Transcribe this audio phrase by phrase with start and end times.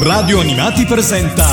[0.00, 1.44] Radio Animati presenta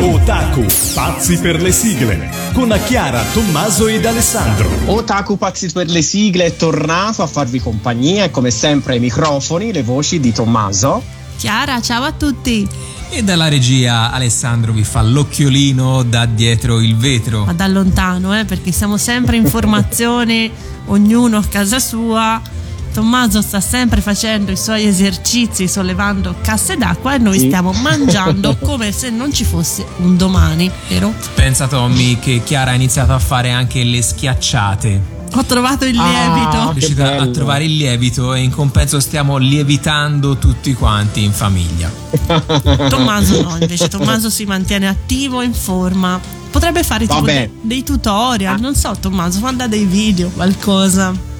[0.00, 4.68] Otaku, pazzi per le sigle, con Chiara, Tommaso ed Alessandro.
[4.84, 9.72] Otaku pazzi per le sigle è tornato a farvi compagnia e come sempre ai microfoni
[9.72, 11.02] le voci di Tommaso.
[11.38, 12.68] Chiara, ciao a tutti.
[13.08, 17.46] E dalla regia Alessandro vi fa l'occhiolino da dietro il vetro.
[17.46, 20.50] Ma da lontano, eh, perché siamo sempre in formazione,
[20.86, 22.42] ognuno a casa sua
[22.96, 27.44] Tommaso sta sempre facendo i suoi esercizi sollevando casse d'acqua e noi sì.
[27.44, 31.12] stiamo mangiando come se non ci fosse un domani, vero?
[31.34, 35.02] Pensa Tommy che Chiara ha iniziato a fare anche le schiacciate.
[35.34, 36.56] Ho trovato il lievito.
[36.56, 41.92] Ah, riuscita a trovare il lievito e in compenso stiamo lievitando tutti quanti in famiglia.
[42.88, 46.18] Tommaso no, invece Tommaso si mantiene attivo in forma.
[46.50, 51.34] Potrebbe fare tipo dei, dei tutorial, non so Tommaso, manda dei video, qualcosa.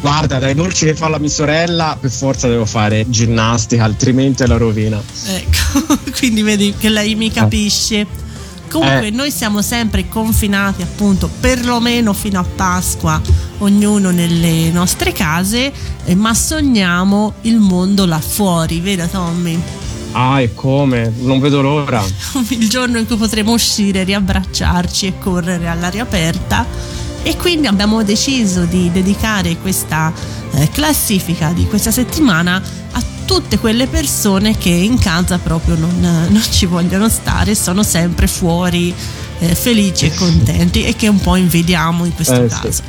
[0.00, 4.46] Guarda, dai dolci che fa la mia sorella, per forza devo fare ginnastica, altrimenti è
[4.46, 5.02] la rovina.
[5.26, 8.06] Ecco, quindi vedi che lei mi capisce.
[8.70, 9.10] Comunque, eh.
[9.10, 13.20] noi siamo sempre confinati, appunto, perlomeno fino a Pasqua,
[13.58, 15.70] ognuno nelle nostre case,
[16.14, 19.60] ma sogniamo il mondo là fuori, vero Tommy?
[20.12, 21.12] Ah, e come?
[21.18, 22.02] Non vedo l'ora.
[22.48, 26.66] il giorno in cui potremo uscire, riabbracciarci e correre all'aria aperta
[27.22, 30.12] e quindi abbiamo deciso di dedicare questa
[30.52, 32.62] eh, classifica di questa settimana
[32.92, 38.26] a tutte quelle persone che in casa proprio non, non ci vogliono stare, sono sempre
[38.26, 38.94] fuori
[39.38, 42.70] eh, felici e contenti e che un po' invidiamo in questo eh, caso.
[42.72, 42.82] Sì.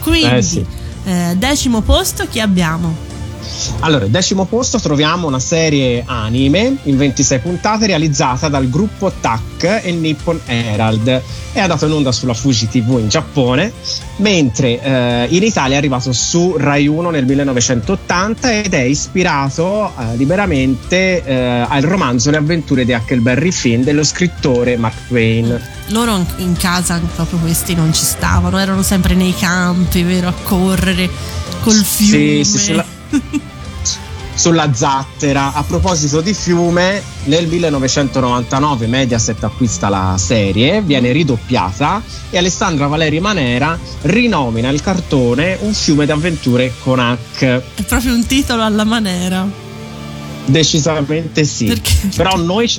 [0.00, 0.66] Quindi, eh, sì.
[1.04, 2.94] Eh, decimo posto chi abbiamo?
[3.80, 9.92] Allora, decimo posto troviamo una serie anime in 26 puntate realizzata dal gruppo TAC e
[9.92, 11.22] Nippon Herald.
[11.52, 13.72] È andato in onda sulla Fuji TV in Giappone,
[14.16, 20.16] mentre eh, in Italia è arrivato su Rai 1 nel 1980 ed è ispirato eh,
[20.16, 25.60] liberamente eh, al romanzo Le avventure di Huckleberry Finn dello scrittore Mark Twain.
[25.88, 31.08] Loro in casa proprio questi non ci stavano, erano sempre nei campi, vero, a correre
[31.60, 32.44] col fiume.
[32.44, 32.84] Sì, sì, sulla
[34.36, 35.52] sulla zattera.
[35.54, 43.18] A proposito di fiume, nel 1999 Mediaset acquista la serie, viene ridoppiata e Alessandra Valeri
[43.18, 47.16] Manera rinomina il cartone Un fiume d'avventure con H.
[47.40, 49.48] È proprio un titolo alla Manera.
[50.44, 51.64] Decisamente sì.
[51.64, 51.92] Perché?
[52.14, 52.70] Però noi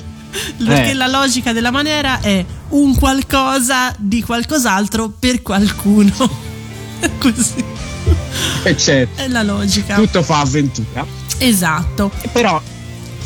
[0.58, 0.94] perché eh.
[0.94, 6.12] la logica della maniera è un qualcosa di qualcos'altro per qualcuno.
[7.18, 7.64] Così.
[8.64, 9.22] E certo.
[9.22, 9.94] È la logica.
[9.94, 11.06] Tutto fa avventura.
[11.38, 12.10] Esatto.
[12.32, 12.60] Però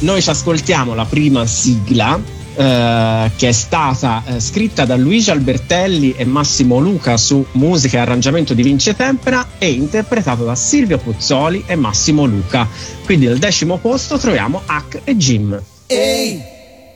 [0.01, 6.13] noi ci ascoltiamo la prima sigla Uh, che è stata uh, scritta da Luigi Albertelli
[6.15, 11.65] e Massimo Luca su musica e arrangiamento di Vince Tempera e interpretata da Silvio Puzzoli
[11.67, 12.69] e Massimo Luca.
[13.07, 15.63] Quindi al decimo posto troviamo Hack e Jim.
[15.87, 16.43] Ehi,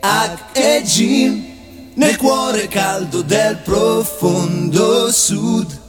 [0.01, 1.43] Hack e Jim,
[1.95, 5.85] nel cuore caldo del profondo sud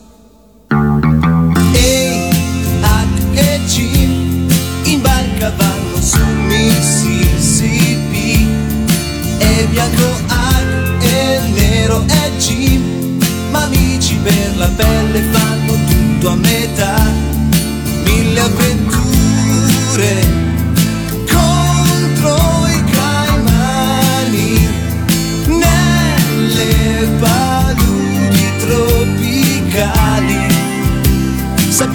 [5.38, 8.48] barca vanno su Mississippi.
[9.38, 13.20] E bianco H e nero è Jim.
[13.52, 16.96] Ma amici per la pelle fanno tutto a metà.
[18.04, 20.47] Mille avventure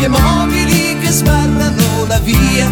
[0.03, 2.71] sabbie mobili che sbarrano la via.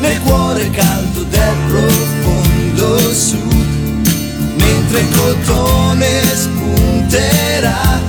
[0.00, 4.08] Nel cuore caldo del profondo sud,
[4.56, 8.00] mentre il cotone spunterà,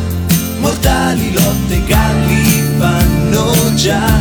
[0.59, 4.19] mortali lotte galli fanno già,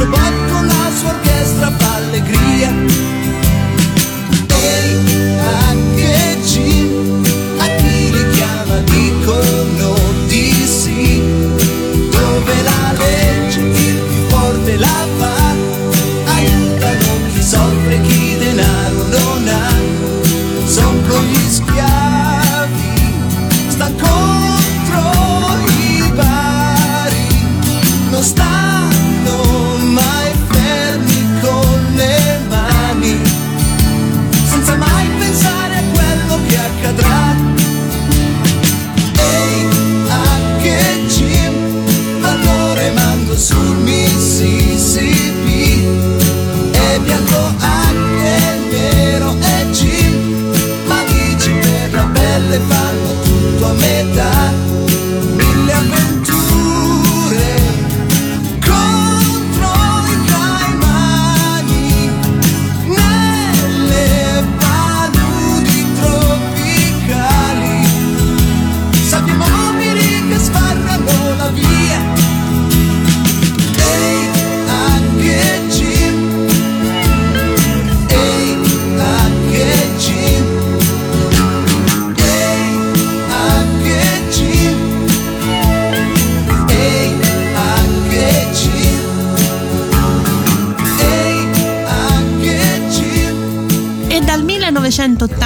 [0.00, 2.72] sciobot con la sua orchestra fa allegria.
[4.48, 5.38] Ehi,
[5.68, 6.89] anche G, a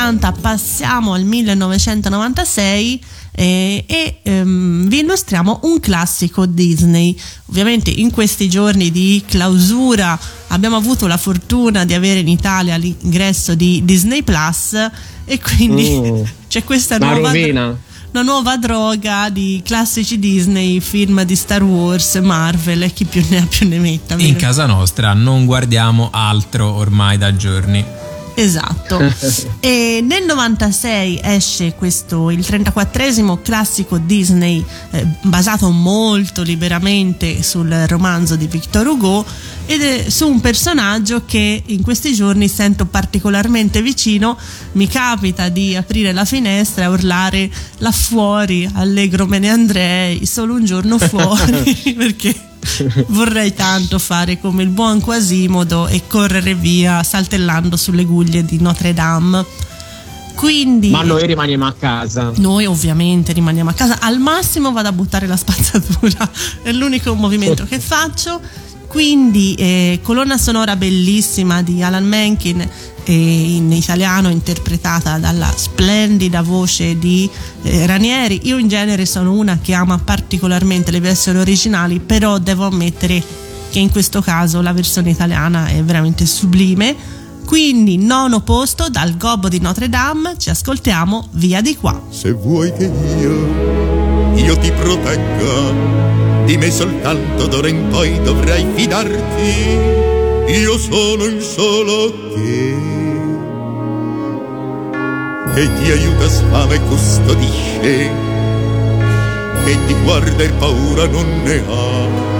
[0.05, 7.17] 1980 passiamo al 1996 eh, e ehm, vi illustriamo un classico Disney.
[7.47, 10.19] Ovviamente in questi giorni di clausura
[10.49, 14.75] abbiamo avuto la fortuna di avere in Italia l'ingresso di Disney Plus
[15.25, 16.23] e quindi Mm.
[16.49, 22.93] c'è questa nuova una nuova droga di classici Disney, film di Star Wars, Marvel e
[22.93, 24.15] chi più ne ha più ne metta.
[24.19, 27.85] In casa nostra non guardiamo altro ormai da giorni.
[28.35, 29.01] Esatto.
[29.61, 38.37] e nel 96 esce questo, il 34esimo classico Disney eh, basato molto liberamente sul romanzo
[38.37, 39.25] di Victor Hugo
[39.67, 44.37] ed è su un personaggio che in questi giorni sento particolarmente vicino.
[44.73, 50.55] Mi capita di aprire la finestra e urlare là fuori, allegro me ne andrei, solo
[50.55, 52.53] un giorno fuori perché
[53.09, 58.93] vorrei tanto fare come il buon Quasimodo e correre via saltellando sulle guglie di Notre
[58.95, 59.45] Dame.
[60.35, 62.33] Quindi Ma noi rimaniamo a casa.
[62.37, 66.29] noi ovviamente rimaniamo a casa, al massimo vado a buttare la spazzatura,
[66.63, 68.41] è l'unico movimento che faccio.
[68.95, 72.61] Quindi eh, colonna sonora bellissima di Alan Menken
[73.03, 77.29] eh, in italiano interpretata dalla splendida voce di
[77.63, 78.43] eh, Ranieri.
[78.45, 83.21] Io in genere sono una che ama particolarmente le versioni originali, però devo ammettere
[83.69, 86.95] che in questo caso la versione italiana è veramente sublime.
[87.45, 92.01] Quindi nono posto dal Gobbo di Notre Dame, ci ascoltiamo via di qua.
[92.11, 92.85] Se vuoi che
[93.19, 99.93] io, io ti protegga, di me soltanto d'ora in poi dovrai fidarti.
[100.47, 102.77] Io sono il solo che,
[105.55, 108.11] che ti aiuta sfama e custodisce,
[109.65, 112.33] che ti guarda e paura non ne ha.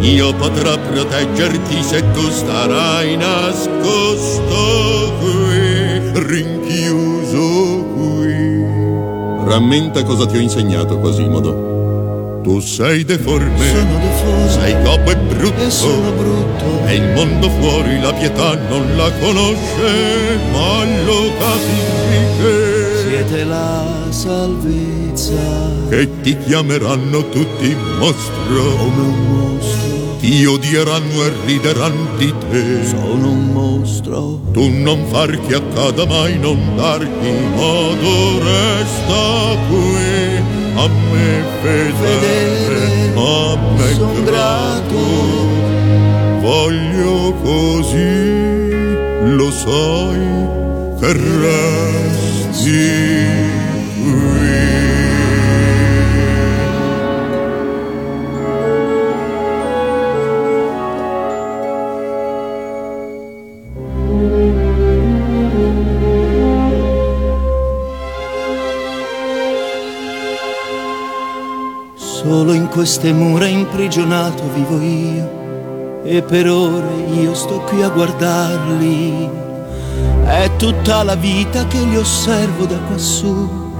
[0.00, 8.64] Io potrò proteggerti se tu starai nascosto qui, rinchiuso qui.
[9.46, 11.75] Rammenta cosa ti ho insegnato, Quasimodo.
[12.46, 16.86] Tu sei deforme, Sono deforme sei gobbo e brutto, e sono brutto.
[16.86, 23.84] e il mondo fuori la pietà non la conosce, ma lo capisci che, Siete la
[24.10, 25.34] salvezza
[25.88, 30.16] che ti chiameranno tutti mostro, come un mostro.
[30.20, 32.86] ti odieranno e rideranno di te.
[32.86, 34.40] Sono un mostro.
[34.52, 41.28] Tu non far che accada mai, non dargli modo, resta qui a me
[41.62, 45.02] fedele, a me son grato.
[46.40, 48.70] Voglio così,
[49.36, 50.24] lo sai,
[51.00, 52.74] che resti
[72.86, 79.28] queste mura imprigionato vivo io e per ore io sto qui a guardarli.
[80.24, 83.72] È tutta la vita che li osservo da quassù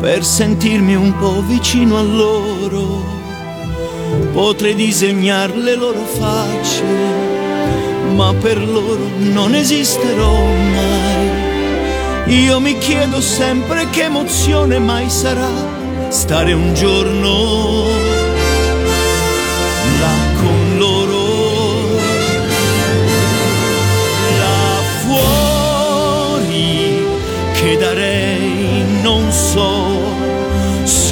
[0.00, 3.04] per sentirmi un po' vicino a loro.
[4.32, 6.84] Potrei disegnare le loro facce,
[8.14, 12.32] ma per loro non esisterò mai.
[12.44, 15.52] Io mi chiedo sempre che emozione mai sarà
[16.08, 18.03] stare un giorno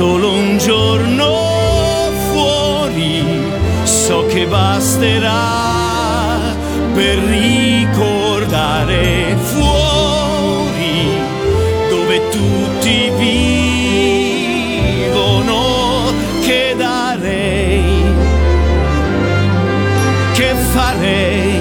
[0.02, 1.30] solo un giorno
[2.28, 3.22] fuori.
[3.84, 5.30] So che basterà
[6.92, 8.56] per ricordare
[9.36, 11.06] fuori
[11.88, 13.12] dove tutti
[14.90, 15.60] vivono
[16.40, 18.02] che darei
[20.32, 21.51] che farei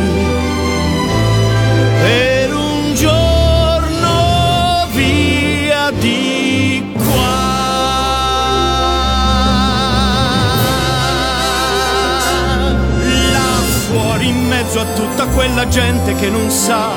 [15.33, 16.91] quella gente che non sa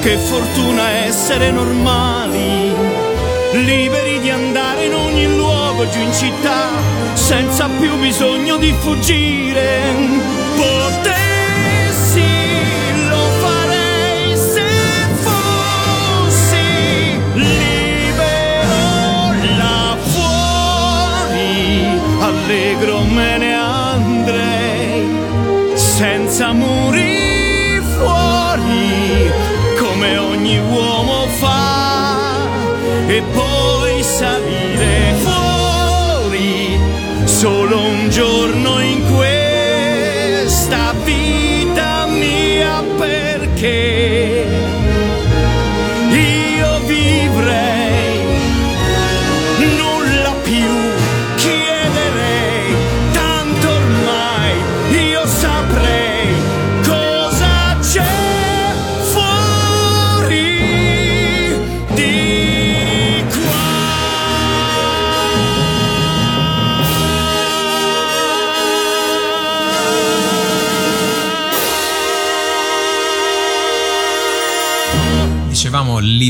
[0.00, 2.74] che fortuna essere normali.
[3.52, 6.68] Liberi di andare in ogni luogo giù in città
[7.14, 10.45] senza più bisogno di fuggire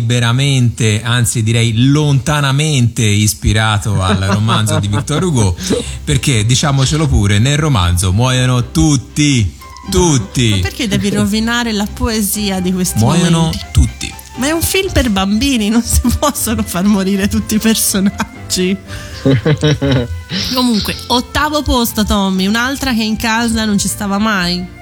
[0.06, 5.56] liberamente, anzi direi lontanamente ispirato al romanzo di Victor Hugo,
[6.04, 9.52] perché diciamocelo pure, nel romanzo muoiono tutti,
[9.90, 10.50] tutti.
[10.50, 13.64] Ma perché devi rovinare la poesia di questi Muoiono momenti?
[13.72, 14.14] tutti.
[14.36, 18.76] Ma è un film per bambini, non si possono far morire tutti i personaggi.
[20.54, 24.74] Comunque, ottavo posto, Tommy, un'altra che in casa non ci stava mai.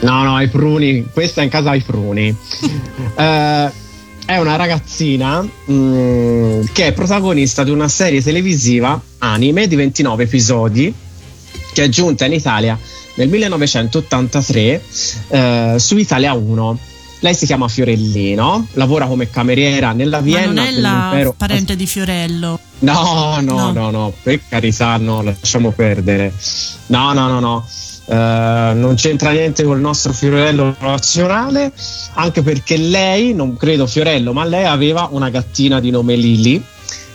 [0.00, 1.06] No, no, ai pruni.
[1.12, 2.32] Questa è in casa ai pruni.
[3.16, 3.72] Eh,
[4.28, 10.92] è una ragazzina mm, che è protagonista di una serie televisiva anime di 29 episodi
[11.72, 12.78] che è giunta in Italia
[13.14, 14.82] nel 1983
[15.28, 16.78] eh, su Italia 1.
[17.20, 21.74] Lei si chiama Fiorellino, lavora come cameriera nella Ma Vienna non è la dell'impero- parente
[21.74, 22.60] di Fiorello.
[22.80, 23.72] No, no, No.
[23.72, 26.32] no, no, per carità, no, lasciamo perdere.
[26.88, 27.66] No, no, no, no.
[28.10, 31.72] Eh, non c'entra niente col nostro Fiorello nazionale,
[32.14, 36.62] anche perché lei, non credo Fiorello, ma lei aveva una gattina di nome Lili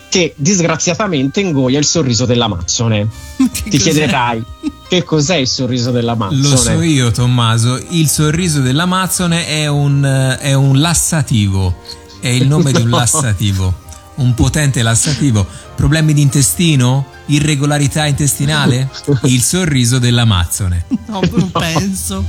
[0.09, 3.07] che disgraziatamente ingoia il sorriso dell'Amazzone.
[3.63, 3.89] Che Ti cos'è?
[3.91, 4.43] chiederai
[4.87, 6.49] che cos'è il sorriso dell'Amazzone?
[6.49, 7.81] Lo so io, Tommaso.
[7.89, 11.77] Il sorriso dell'Amazzone è un, è un lassativo.
[12.19, 12.97] È il nome di un No.
[13.01, 13.73] lassativo.
[14.15, 15.47] Un potente lassativo.
[15.73, 17.07] Problemi di intestino?
[17.27, 18.89] Irregolarità intestinale?
[19.23, 20.85] Il sorriso dell'Amazzone.
[21.07, 22.23] No, non penso.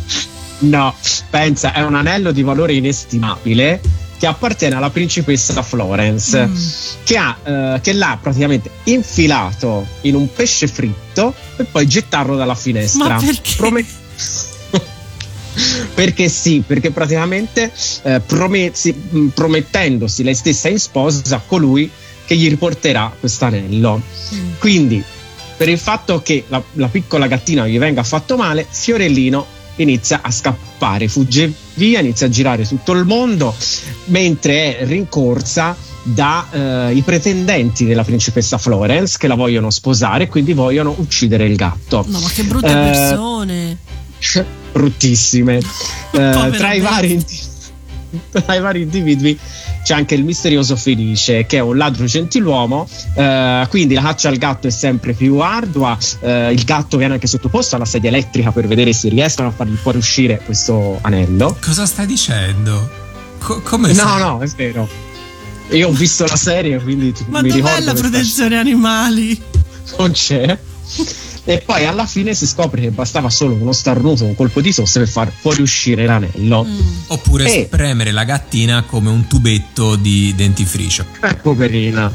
[0.60, 0.94] No,
[1.30, 3.80] pensa, è un anello di valore inestimabile
[4.16, 6.54] che appartiene alla principessa Florence, Mm.
[7.02, 12.54] che, ha, eh, che l'ha praticamente infilato in un pesce fritto e poi gettarlo dalla
[12.54, 13.08] finestra.
[13.08, 13.54] Ma perché?
[13.56, 13.84] Prome-
[15.94, 17.70] perché sì, perché praticamente
[18.02, 21.90] eh, prome- si- mh, promettendosi lei stessa in sposa a colui
[22.26, 24.00] che gli riporterà quest'anello.
[24.34, 24.50] Mm.
[24.58, 25.02] Quindi,
[25.56, 30.30] per il fatto che la, la piccola gattina gli venga fatto male, Fiorellino inizia a
[30.30, 33.54] scappare, fugge via, inizia a girare tutto il mondo,
[34.06, 40.94] mentre è rincorsa dai pretendenti della principessa Florence che la vogliono sposare e quindi vogliono
[40.98, 42.04] uccidere il gatto.
[42.06, 43.78] No, ma che brutte Eh, persone.
[44.72, 45.60] bruttissime.
[46.14, 47.24] Eh, tra, i vari,
[48.30, 49.38] tra i vari individui
[49.82, 52.88] c'è anche il misterioso Felice, che è un ladro gentiluomo.
[53.14, 55.96] eh, quindi la caccia al gatto è sempre più ardua.
[56.20, 59.76] eh, il gatto viene anche sottoposto alla sedia elettrica per vedere se riescono a fargli
[59.76, 61.56] fuoriuscire questo anello.
[61.60, 62.90] Cosa stai dicendo?
[63.38, 64.18] Co- come No, sei?
[64.18, 64.88] no, è vero.
[65.70, 69.40] Io ho visto la serie, quindi Ma mi dov'è ricordo la protezione animali?
[69.98, 70.58] non c'è.
[71.46, 75.00] E poi alla fine si scopre che bastava solo uno starnuto, un colpo di tosse
[75.00, 76.64] per far fuoriuscire l'anello.
[76.64, 76.78] Mm.
[77.08, 77.64] Oppure Eh.
[77.66, 81.04] spremere la gattina come un tubetto di dentifricio.
[81.22, 82.10] Eh, poverina,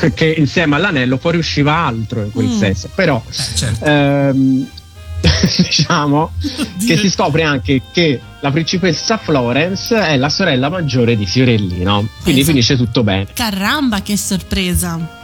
[0.00, 2.58] perché insieme all'anello poi riusciva altro in quel Mm.
[2.58, 2.90] senso.
[2.94, 3.84] Però Eh, certo.
[3.86, 4.66] ehm,
[5.56, 6.86] diciamo Oddio.
[6.86, 12.06] che si scopre anche che la principessa Florence è la sorella maggiore di Fiorellino.
[12.22, 12.52] Quindi Esatto.
[12.54, 13.26] finisce tutto bene.
[13.32, 15.16] Caramba, che sorpresa.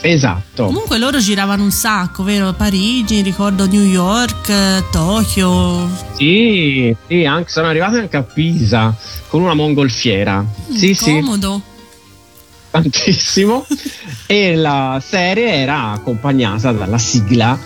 [0.00, 0.66] Esatto.
[0.66, 2.52] Comunque loro giravano un sacco, vero?
[2.52, 5.88] Parigi, ricordo New York, eh, Tokyo.
[6.14, 8.94] Sì, sì, anche sono arrivate anche a Pisa
[9.28, 10.44] con una mongolfiera.
[10.74, 11.12] Sì, sì.
[11.12, 11.62] Comodo.
[12.70, 13.66] tantissimo
[14.26, 17.58] e la serie era accompagnata dalla sigla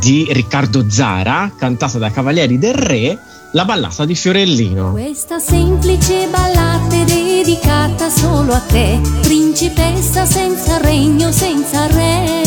[0.00, 3.18] di Riccardo Zara cantata dai Cavalieri del Re
[3.52, 7.04] la ballata di Fiorellino Questa semplice ballata è
[7.36, 12.42] dedicata solo a te, principessa senza regno, senza re.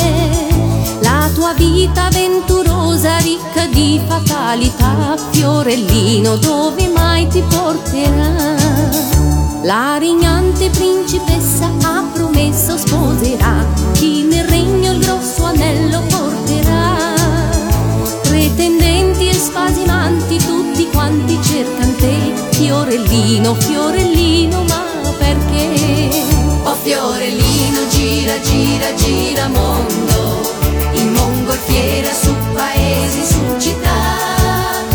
[1.01, 8.55] La tua vita avventurosa, ricca di fatalità, Fiorellino, dove mai ti porterà?
[9.63, 17.13] La regnante principessa ha promesso sposerà chi nel regno il grosso anello porterà.
[18.23, 20.39] Pretendenti e spasimanti
[20.79, 26.09] tutti quanti cercano te, Fiorellino, Fiorellino, ma perché?
[26.63, 30.53] Oh Fiorellino, gira, gira, gira mondo,
[30.93, 34.85] in mongolfiera su paesi, su città,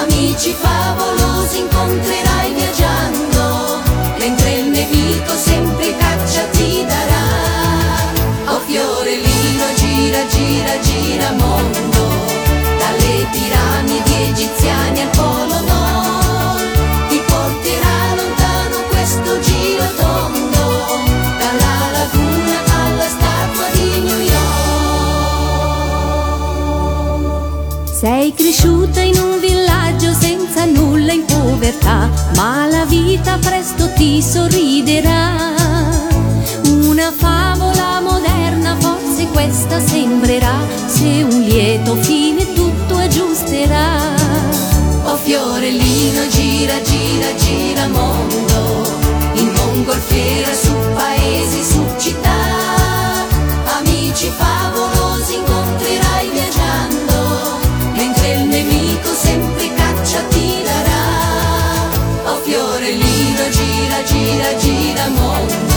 [0.00, 3.82] amici favolosi incontrerai viaggiando,
[4.16, 8.54] mentre il nemico sempre caccia ti darà.
[8.54, 11.93] Oh Fiorellino, gira, gira, gira mondo,
[14.34, 16.72] egiziani al polo nord
[17.08, 20.98] ti porterà lontano questo giro tondo
[21.38, 24.42] dalla laguna alla statua di New York.
[27.92, 35.52] Sei cresciuta in un villaggio senza nulla in povertà ma la vita presto ti sorriderà.
[36.70, 44.13] Una favola moderna forse questa sembrerà se un lieto fine tutto aggiusterà.
[45.14, 48.98] Oh fiorellino, gira, gira, gira mondo,
[49.34, 53.24] in mongolfiera su paesi, su città,
[53.78, 57.60] amici favolosi incontrerai viaggiando,
[57.92, 62.32] mentre il nemico sempre caccia ti darà.
[62.32, 65.73] Oh fiorellino, gira, gira, gira mondo,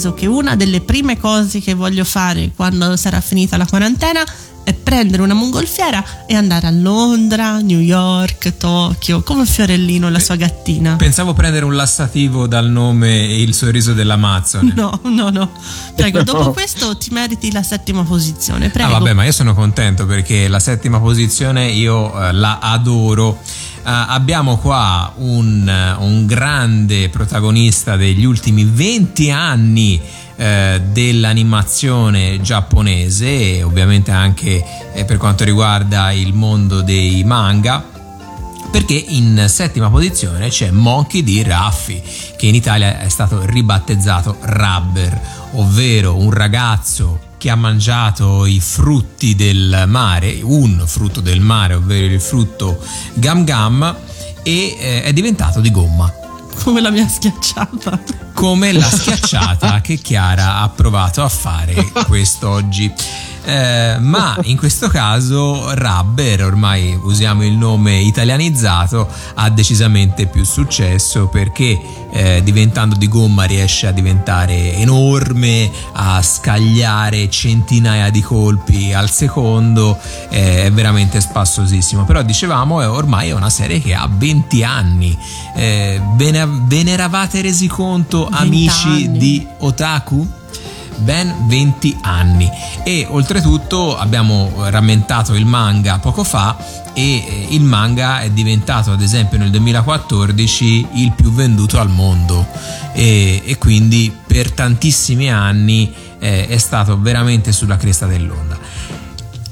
[0.00, 4.24] deciso che una delle prime cose che voglio fare quando sarà finita la quarantena
[4.62, 10.18] è prendere una mongolfiera e andare a Londra, New York, Tokyo, come Fiorellino e la
[10.18, 10.96] sua gattina.
[10.96, 14.72] Pensavo prendere un lassativo dal nome Il sorriso dell'Amazzone.
[14.74, 15.50] No, no, no.
[15.96, 18.66] Prego, dopo questo ti meriti la settima posizione.
[18.66, 18.90] Ah, Prego.
[18.90, 23.38] vabbè, ma io sono contento perché la settima posizione io eh, la adoro.
[23.82, 29.98] Eh, abbiamo qua un, eh, un grande protagonista degli ultimi 20 anni
[30.36, 34.62] eh, dell'animazione giapponese ovviamente anche
[35.06, 37.82] per quanto riguarda il mondo dei manga
[38.70, 41.42] perché in settima posizione c'è Monkey D.
[41.44, 42.00] Raffi,
[42.36, 45.20] che in Italia è stato ribattezzato Rubber,
[45.54, 52.12] ovvero un ragazzo che ha mangiato i frutti del mare, un frutto del mare, ovvero
[52.12, 52.78] il frutto
[53.14, 53.96] Gam Gam,
[54.42, 56.12] e eh, è diventato di gomma.
[56.62, 57.98] Come la mia schiacciata.
[58.34, 61.74] Come la schiacciata che Chiara ha provato a fare
[62.06, 62.92] quest'oggi.
[63.42, 71.28] Eh, ma in questo caso Rubber, ormai usiamo il nome italianizzato, ha decisamente più successo
[71.28, 71.78] perché
[72.12, 79.98] eh, diventando di gomma riesce a diventare enorme, a scagliare centinaia di colpi al secondo,
[80.28, 82.04] eh, è veramente spassosissimo.
[82.04, 85.16] Però dicevamo, è ormai è una serie che ha 20 anni.
[85.56, 89.18] Eh, ve, ne, ve ne eravate resi conto, 20 amici anni.
[89.18, 90.38] di Otaku?
[91.00, 92.48] Ben 20 anni.
[92.84, 96.56] E oltretutto abbiamo rammentato il manga poco fa
[96.92, 102.46] e eh, il manga è diventato ad esempio nel 2014 il più venduto al mondo.
[102.92, 108.58] E, e quindi per tantissimi anni eh, è stato veramente sulla cresta dell'onda.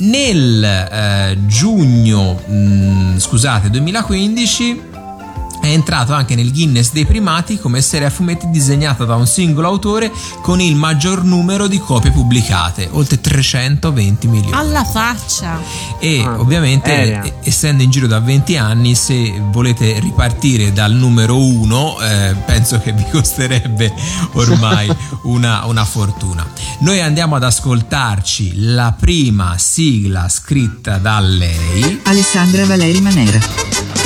[0.01, 4.83] Nel eh, giugno mh, scusate 2015
[5.69, 9.69] è entrato anche nel Guinness dei primati come serie a fumetti disegnata da un singolo
[9.69, 10.11] autore
[10.43, 14.53] con il maggior numero di copie pubblicate, oltre 320 milioni.
[14.57, 15.61] Alla faccia.
[15.99, 17.23] E Ah, ovviamente, aerea.
[17.23, 21.97] eh, essendo in giro da 20 anni, se volete ripartire dal numero 1,
[22.47, 23.93] penso che vi costerebbe
[24.33, 24.91] ormai
[25.25, 26.47] una, una fortuna.
[26.81, 33.98] Noi andiamo ad ascoltarci la prima sigla scritta da lei Alessandra Valeri Manera.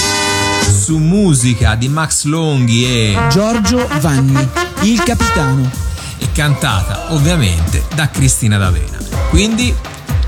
[0.83, 4.49] Su musica di Max Longhi e, Giorgio Vanni,
[4.81, 5.71] il capitano.
[6.19, 8.99] e cantata ovviamente da Cristina D'Avena.
[9.31, 9.73] Quindi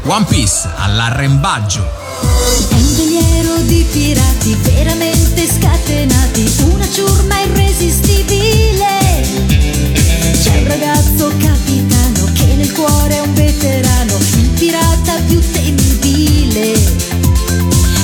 [0.04, 1.82] One Piece all'arrembaggio.
[2.68, 8.86] È un veliero di pirati veramente scatenati, una ciurma irresistibile.
[10.40, 16.76] C'è un ragazzo capitano che nel cuore è un veterano, il pirata più temibile.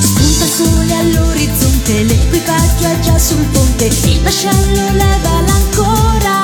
[0.01, 6.43] Spunta il sole all'orizzonte, l'equipaggio è già sul ponte, il vascello leva l'ancora.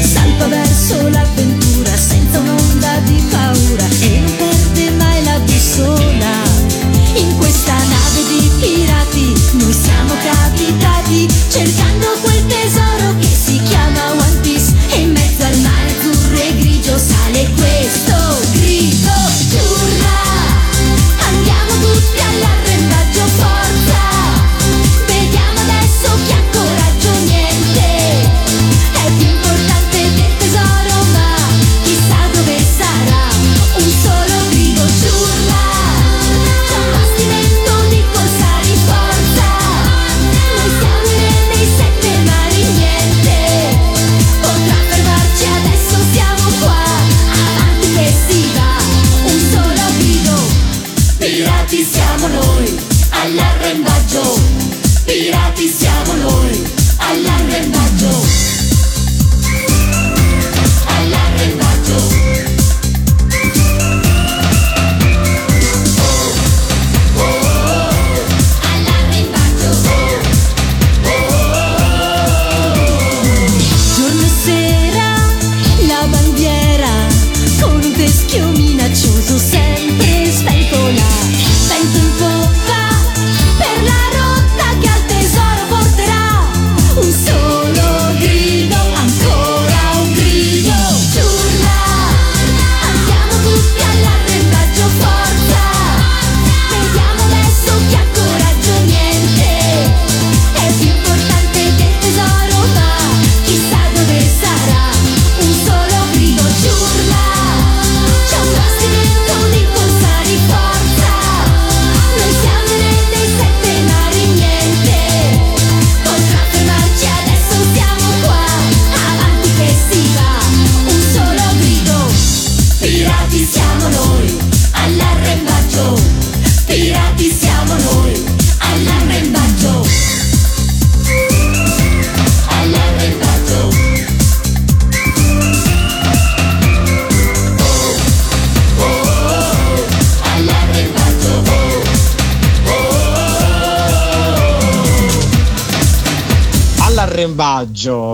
[0.00, 4.45] Salpa verso l'avventura senza un'onda di paura e non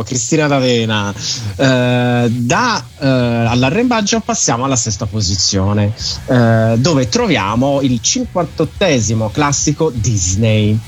[0.02, 1.12] Cristina D'Avena,
[1.56, 5.92] eh, da, eh, all'arrembaggio passiamo alla sesta posizione,
[6.26, 10.78] eh, dove troviamo il 58esimo classico Disney.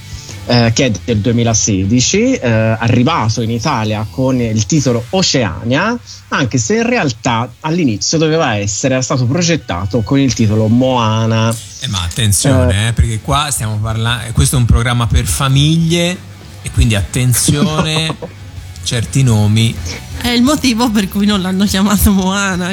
[0.46, 5.96] eh, che è del 2016, eh, arrivato in Italia con il titolo Oceania,
[6.28, 11.54] anche se in realtà all'inizio doveva essere, stato progettato con il titolo Moana.
[11.80, 14.32] Eh, ma attenzione, eh, perché qua stiamo parlando.
[14.32, 16.16] Questo è un programma per famiglie,
[16.62, 18.14] e quindi attenzione,
[18.84, 19.74] certi nomi.
[20.20, 22.72] È il motivo per cui non l'hanno chiamato Moana.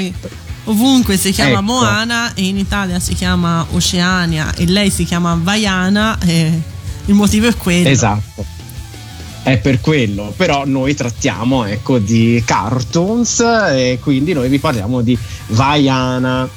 [0.65, 1.61] Ovunque si chiama Ecco.
[1.61, 6.17] Moana e in Italia si chiama Oceania e lei si chiama Vaiana.
[6.23, 7.89] Il motivo è quello.
[7.89, 8.45] Esatto.
[9.43, 15.17] È per quello, però noi trattiamo ecco, di cartoons e quindi noi vi parliamo di
[15.47, 16.47] Vaiana,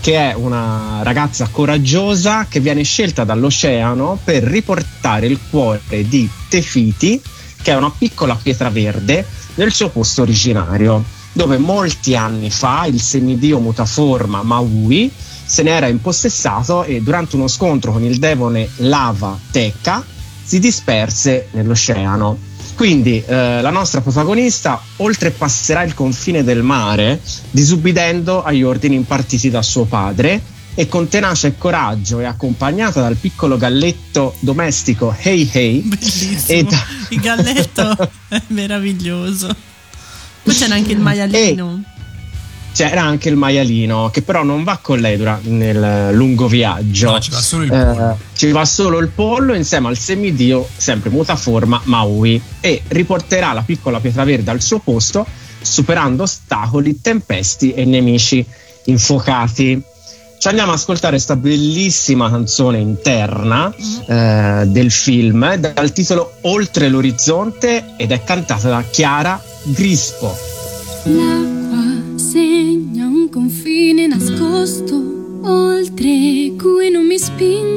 [0.00, 7.20] che è una ragazza coraggiosa che viene scelta dall'oceano per riportare il cuore di Tefiti,
[7.60, 13.00] che è una piccola pietra verde, nel suo posto originario, dove molti anni fa il
[13.00, 15.10] semidio mutaforma Maui
[15.44, 20.04] se ne era impossessato e durante uno scontro con il demone Lava Tekka
[20.42, 22.38] si disperse nell'oceano.
[22.74, 29.62] Quindi eh, la nostra protagonista oltrepasserà il confine del mare disubbidendo agli ordini impartiti da
[29.62, 30.40] suo padre
[30.78, 36.36] e con tenacia e coraggio e accompagnata dal piccolo galletto domestico Hey Hey Bellissimo.
[36.46, 39.52] e da- Il galletto è meraviglioso.
[40.44, 41.82] Poi c'era anche il maialino.
[42.72, 47.10] c'era anche il maialino che però non va con lei dura- nel lungo viaggio.
[47.10, 48.18] No, ci va solo il Eh, pollo.
[48.36, 53.98] ci va solo il pollo insieme al semidio, sempre mutaforma Maui, e riporterà la piccola
[53.98, 55.26] pietra verde al suo posto,
[55.60, 58.46] superando ostacoli, tempesti e nemici
[58.84, 59.82] infuocati.
[60.38, 67.94] Ci andiamo ad ascoltare questa bellissima canzone interna eh, del film dal titolo Oltre l'orizzonte
[67.96, 70.32] ed è cantata da Chiara Grispo.
[71.02, 74.94] L'acqua segna un confine nascosto,
[75.42, 77.67] oltre cui non mi spingo.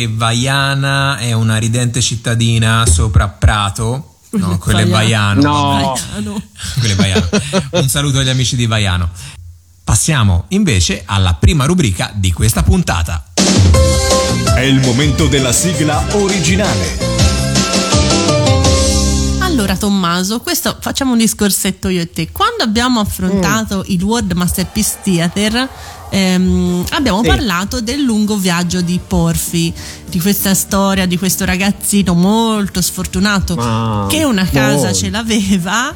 [0.00, 4.14] Che Vaiana è una ridente cittadina sopra Prato.
[4.30, 5.42] No, quello è Vaiano.
[5.42, 5.96] No.
[6.12, 6.42] Vaiano.
[6.78, 7.28] Quello è Vaiano.
[7.72, 9.10] Un saluto agli amici di Vaiano.
[9.84, 13.24] Passiamo invece alla prima rubrica di questa puntata.
[14.54, 17.08] È il momento della sigla originale.
[19.40, 22.30] Allora Tommaso, questo facciamo un discorsetto io e te.
[22.30, 25.68] Quando abbiamo affrontato il World Masterpiece Theater
[26.10, 27.28] ehm, abbiamo Sì.
[27.28, 29.72] parlato del lungo viaggio di Porfi,
[30.08, 34.94] di questa storia di questo ragazzino molto sfortunato Ma- che una casa molto.
[34.94, 35.94] ce l'aveva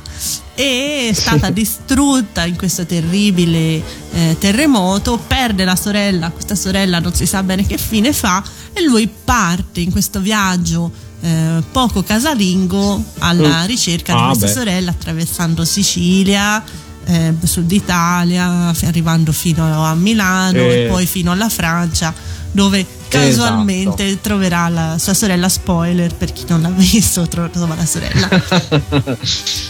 [0.54, 7.12] e è stata distrutta in questo terribile eh, terremoto, perde la sorella, questa sorella non
[7.12, 10.90] si sa bene che fine fa e lui parte in questo viaggio
[11.22, 13.66] eh, poco casalingo alla Mm.
[13.66, 14.52] ricerca di Ah, questa beh.
[14.52, 16.62] sorella attraversando Sicilia,
[17.06, 20.84] eh, sud Italia, arrivando fino a Milano Eh.
[20.84, 22.12] e poi fino alla Francia,
[22.50, 24.20] dove casualmente Esatto.
[24.22, 28.28] troverà la sua sorella spoiler per chi non l'ha visto, tro- trova la sorella.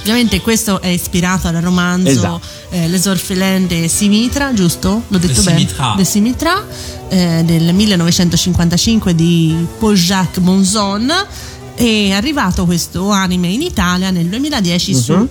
[0.01, 2.41] Ovviamente questo è ispirato al romanzo Esatto.
[2.71, 5.03] eh, Les Orphelins de Simitra, giusto?
[5.09, 5.59] L'ho detto De bene?
[5.59, 5.95] Simitra.
[5.97, 6.67] De Simitra
[7.09, 11.13] eh, del 1955 di Paul-Jacques Monzon.
[11.75, 15.29] È arrivato questo anime in Italia nel 2010 su Mhm.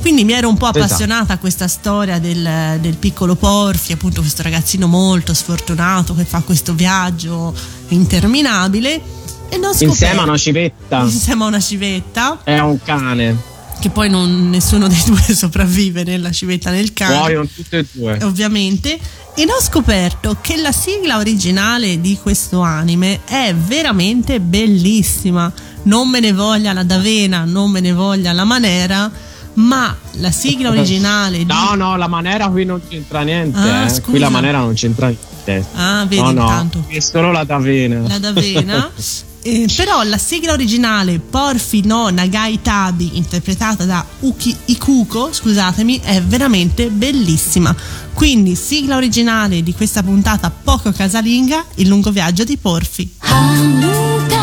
[0.00, 0.84] Quindi mi ero un po' Esatto.
[0.84, 6.40] appassionata a questa storia del, del piccolo Porfi, appunto questo ragazzino molto sfortunato che fa
[6.40, 7.52] questo viaggio
[7.88, 9.00] interminabile
[9.48, 11.00] e non scoperto Insieme a una civetta.
[11.02, 13.36] insieme a una civetta È un cane.
[13.80, 18.18] che poi non- nessuno dei due sopravvive nella civetta nel cane Muoiono tutte e due.
[18.22, 18.98] ovviamente
[19.34, 25.50] e ho scoperto che la sigla originale di questo anime è veramente bellissima
[25.84, 29.10] non me ne voglia la Davena non me ne voglia la Manera
[29.57, 33.57] ma la sigla originale di No, no, la manera qui non c'entra niente.
[33.57, 33.89] Ah, eh.
[33.89, 34.09] scusa.
[34.09, 35.65] Qui la manera non c'entra niente.
[35.75, 38.07] ah vedi no, no, intanto qui è solo la d'avena.
[38.07, 38.91] la d'avena.
[39.45, 46.21] Eh, però la sigla originale Porfi no Nagai Tabi interpretata da Uki Ikuko scusatemi è
[46.21, 47.75] veramente bellissima
[48.13, 54.35] quindi sigla originale di questa puntata poco casalinga il lungo viaggio di Porfi 遥か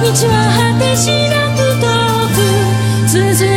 [0.00, 1.84] 道は果てしなく遠
[2.34, 2.38] く
[3.06, 3.53] 続い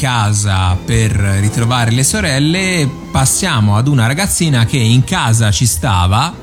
[0.00, 6.34] casa per ritrovare le sorelle, passiamo ad una ragazzina che in casa ci stava,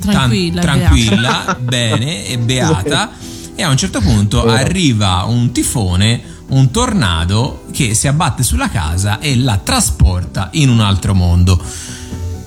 [0.00, 3.10] tan- Tranquilla, tranquilla bene e beata,
[3.54, 9.18] e a un certo punto arriva un tifone, un tornado che si abbatte sulla casa
[9.18, 11.62] e la trasporta in un altro mondo.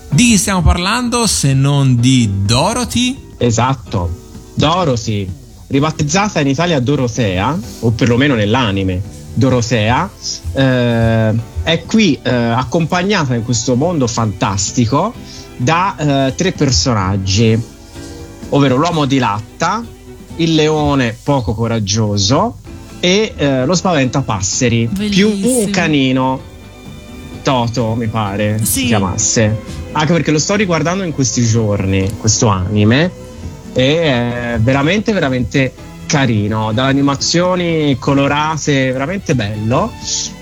[0.09, 3.33] Di chi stiamo parlando se non di Dorothy?
[3.37, 4.31] Esatto.
[4.55, 5.29] Dorothy,
[5.67, 10.09] ribattezzata in Italia Dorotea, o perlomeno nell'anime Dorotea,
[10.53, 15.13] eh, è qui eh, accompagnata in questo mondo fantastico
[15.57, 17.61] da eh, tre personaggi,
[18.49, 19.83] ovvero l'uomo di latta,
[20.37, 22.57] il leone poco coraggioso
[22.99, 25.59] e eh, lo spaventapasseri, più Bellissimo.
[25.59, 26.41] un canino,
[27.43, 28.65] Toto mi pare Sì.
[28.65, 29.83] si chiamasse.
[29.91, 33.11] Anche perché lo sto riguardando in questi giorni, questo anime,
[33.73, 35.73] e è veramente, veramente
[36.05, 36.71] carino.
[36.73, 39.91] Dalle animazioni colorate, veramente bello.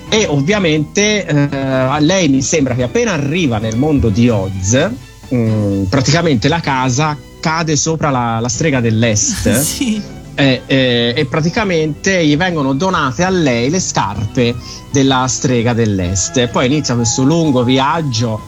[0.08, 4.90] E ovviamente eh, a lei mi sembra che appena arriva nel mondo di Oz,
[5.34, 9.50] mm, praticamente la casa cade sopra la, la strega dell'est.
[9.60, 14.54] sì eh, eh, e praticamente gli vengono donate a lei le scarpe
[14.90, 16.36] della strega dell'est.
[16.38, 18.40] E poi inizia questo lungo viaggio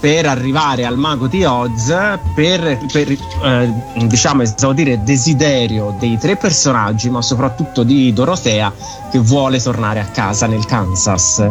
[0.00, 1.88] per arrivare al mago di Oz
[2.34, 3.72] per, per eh,
[4.06, 8.72] diciamo esaudire desiderio dei tre personaggi ma soprattutto di Dorotea
[9.10, 11.46] che vuole tornare a casa nel Kansas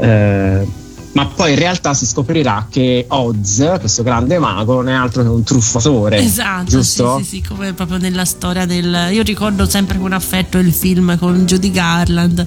[0.00, 0.82] Eh,
[1.14, 5.28] ma poi in realtà si scoprirà che Oz, questo grande mago, non è altro che
[5.28, 6.18] un truffatore.
[6.18, 7.18] Esatto, giusto?
[7.18, 9.10] Sì, sì, sì, come proprio nella storia del...
[9.12, 12.44] Io ricordo sempre con affetto il film con Judy Garland,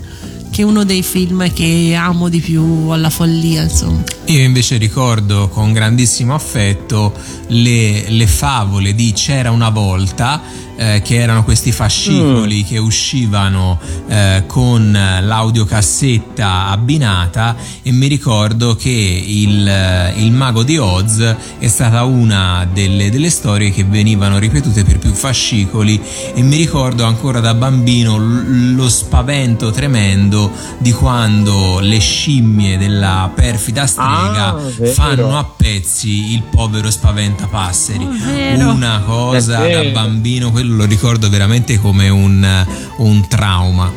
[0.49, 4.03] che è uno dei film che amo di più alla follia, insomma.
[4.30, 7.13] Io invece ricordo con grandissimo affetto
[7.47, 10.41] le, le favole di C'era una volta,
[10.75, 18.89] eh, che erano questi fascicoli che uscivano eh, con l'audiocassetta abbinata e mi ricordo che
[18.89, 24.99] il, il mago di Oz è stata una delle, delle storie che venivano ripetute per
[24.99, 25.99] più fascicoli
[26.36, 33.88] e mi ricordo ancora da bambino lo spavento tremendo di quando le scimmie della perfida
[33.88, 34.91] strega Ah, vero.
[34.93, 38.03] fanno a pezzi il povero spaventapasseri.
[38.03, 38.72] Oh, vero.
[38.72, 42.65] Una cosa da bambino, quello lo ricordo veramente come un,
[42.97, 43.91] un trauma.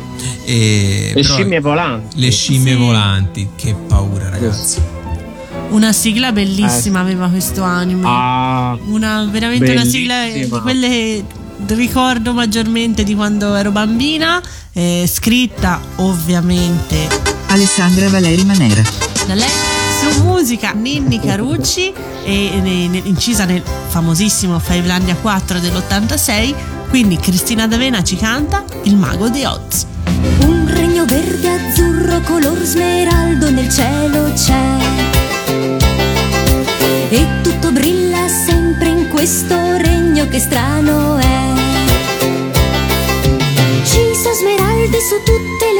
[0.45, 2.19] E, Le però- scimmie volanti.
[2.19, 2.79] le scimmie Sì.
[2.79, 4.79] volanti, che paura, ragazzi.
[5.69, 8.03] Una sigla bellissima aveva questo anime.
[8.05, 10.55] Ah, Una, veramente una sigla eh, Bellissima.
[10.57, 11.23] di quelle che
[11.75, 14.41] ricordo maggiormente di quando ero bambina,
[14.73, 17.07] eh, scritta ovviamente
[17.47, 18.81] Alessandra Valeri Manera.
[19.27, 19.47] da lei
[20.01, 21.93] su musica Ninni Carucci
[22.23, 26.55] e ne- incisa nel famosissimo Fivelandia 4 dell'86
[26.91, 29.85] quindi Cristina D'Avena ci canta Il mago di Oz.
[30.41, 34.75] Un regno verde azzurro color smeraldo nel cielo c'è.
[37.09, 41.53] E tutto brilla sempre in questo regno che strano è.
[43.85, 45.70] Ci sono smeraldi su tutte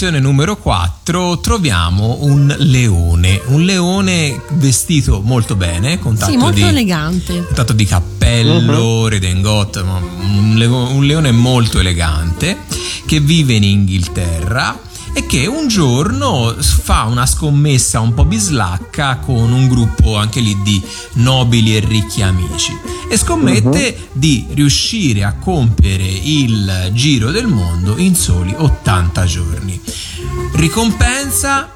[0.00, 6.56] posizione numero 4 troviamo un leone, un leone vestito molto bene, con tanto sì molto
[6.56, 7.44] di elegante.
[7.44, 12.60] con tanto di cappello, redingote, ma un, leo- un leone molto elegante
[13.04, 19.52] che vive in Inghilterra e che un giorno fa una scommessa un po' bislacca con
[19.52, 20.82] un gruppo anche lì di
[21.14, 22.76] nobili e ricchi amici
[23.08, 29.80] e scommette di riuscire a compiere il giro del mondo in soli 80 giorni.
[30.52, 31.72] Ricompensa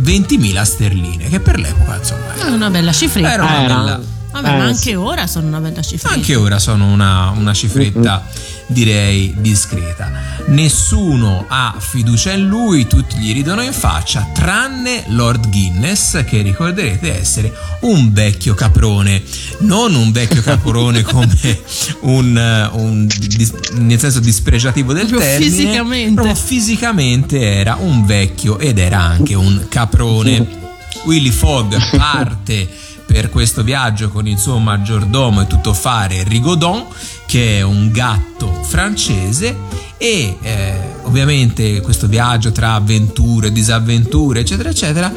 [0.00, 3.32] 20.000 sterline, che per l'epoca insomma È una bella cifretta.
[3.32, 4.00] era una Era- bella...
[4.30, 4.90] Vabbè, Eh, ma sì.
[4.90, 6.14] anche ora sono una bella cifretta.
[6.14, 8.26] Anche ora sono una, una cifretta
[8.66, 10.10] direi discreta.
[10.48, 17.18] Nessuno ha fiducia in lui, tutti gli ridono in faccia, tranne Lord Guinness, che ricorderete
[17.18, 19.22] essere un vecchio caprone.
[19.60, 21.60] Non un vecchio caprone come
[22.00, 25.50] un, eh, un dis- nel senso dispregiativo del Proprio termine.
[25.50, 26.14] fisicamente.
[26.14, 30.66] Proprio fisicamente era un vecchio ed era anche un caprone.
[31.04, 32.68] Willy Fogg parte
[33.08, 36.84] per questo viaggio con il suo maggiordomo e tuttofare Rigaudon,
[37.26, 39.56] che è un gatto francese,
[39.96, 45.10] e eh, ovviamente questo viaggio tra avventure, disavventure, eccetera, eccetera.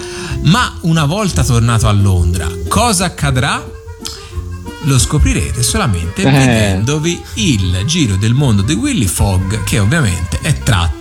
[0.44, 3.62] Ma una volta tornato a Londra, cosa accadrà?
[4.86, 6.32] Lo scoprirete solamente Eh.
[6.32, 11.01] vedendovi il giro del mondo di Willy Fogg, che ovviamente è tratto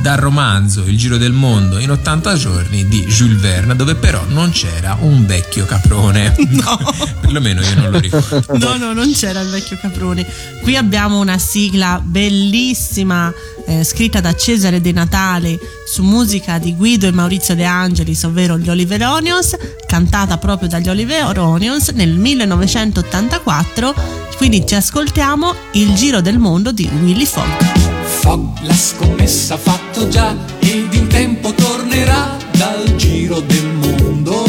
[0.00, 4.50] dal romanzo Il giro del mondo in 80 giorni di Jules Verne, dove però non
[4.50, 6.34] c'era un vecchio caprone.
[6.36, 6.78] No.
[7.20, 8.58] Perlomeno io non lo ricordo.
[8.58, 10.24] No, no, non c'era il vecchio Caproni.
[10.62, 13.32] Qui abbiamo una sigla bellissima
[13.66, 18.56] eh, scritta da Cesare De Natale su musica di Guido e Maurizio De Angelis, ovvero
[18.58, 23.94] gli Oliver Onions, cantata proprio dagli Oliver Onions nel 1984.
[24.36, 27.97] Quindi ci ascoltiamo Il giro del mondo di Willy Fogg.
[28.28, 34.44] Fogg la scommessa ha fatto già ed in tempo tornerà dal giro del mondo.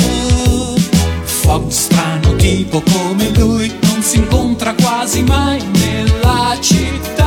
[1.23, 7.18] Fogg strano tipo come lui non si incontra quasi mai nella città.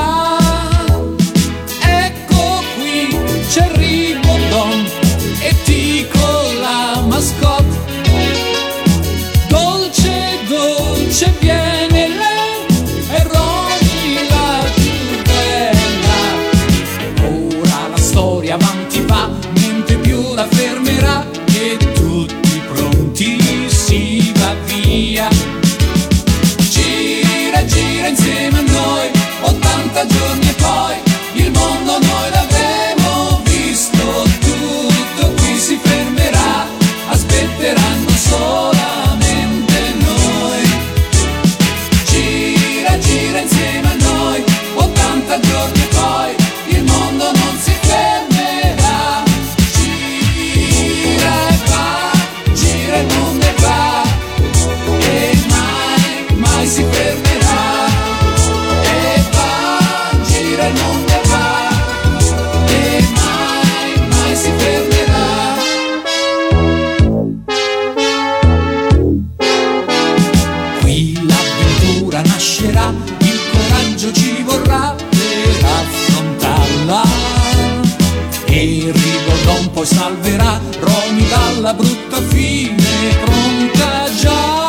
[80.92, 84.68] Romy dalla brutta fine pronta già.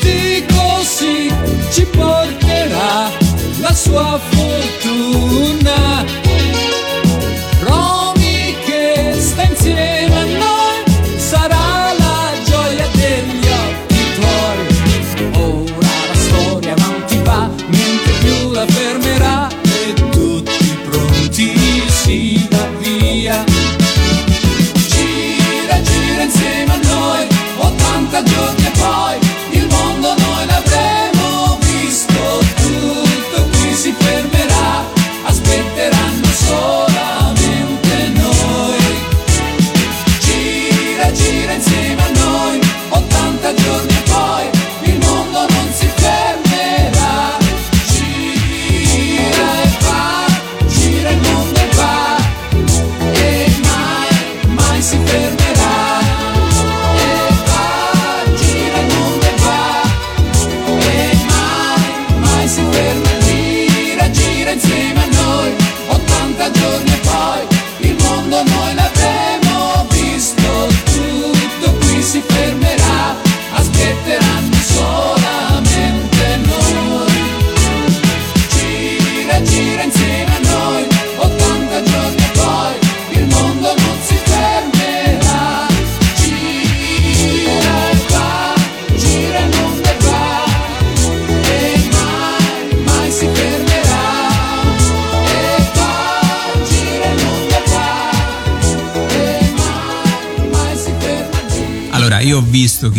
[0.00, 1.32] Dico sì,
[1.70, 3.10] ci porterà
[3.60, 6.29] la sua fortuna.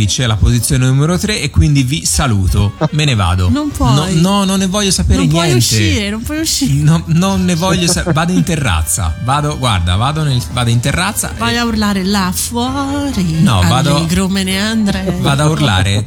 [0.02, 2.74] Chi c'è alla posizione numero 3 e quindi vi saluto.
[2.92, 3.50] Me ne vado.
[3.50, 4.16] Non puoi.
[4.16, 5.48] No, no, non ne voglio sapere non niente.
[5.48, 6.74] puoi uscire, non puoi uscire.
[6.84, 8.14] No, non ne voglio sapere.
[8.22, 9.16] Vado in terrazza.
[9.24, 11.34] Vado, guarda, vado, nel- vado in terrazza.
[11.38, 13.42] Vai e a urlare là fuori.
[13.42, 15.20] No, vado- Allegro me ne andrei.
[15.20, 16.06] Vado a urlare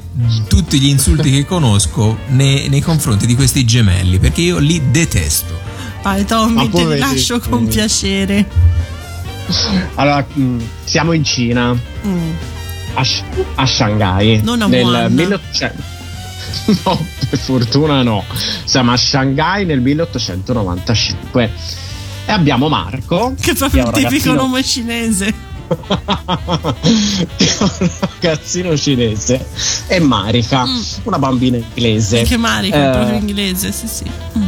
[0.48, 5.60] tutti gli insulti che conosco nei, nei confronti di questi gemelli perché io li detesto.
[6.02, 7.66] Vai Tommy, te li lascio con Mm.
[7.68, 8.48] piacere.
[9.96, 11.72] Allora, mh, siamo in Cina,
[12.06, 12.30] Mm.
[12.94, 13.04] A,
[13.56, 14.40] a Shanghai.
[14.42, 15.12] Non a nel Wuhan.
[15.12, 15.92] 1800.
[16.84, 18.24] No, per fortuna no.
[18.64, 21.50] Siamo a Shanghai nel 1895.
[22.26, 23.34] E abbiamo Marco.
[23.38, 25.34] Che è proprio il un tipico ragazzino- nome cinese.
[27.36, 29.46] che è un ragazzino cinese
[29.86, 30.80] e Marika, Mm.
[31.04, 32.22] una bambina inglese.
[32.22, 34.04] Che Marica, è Eh, proprio inglese, sì sì.
[34.38, 34.42] Mm.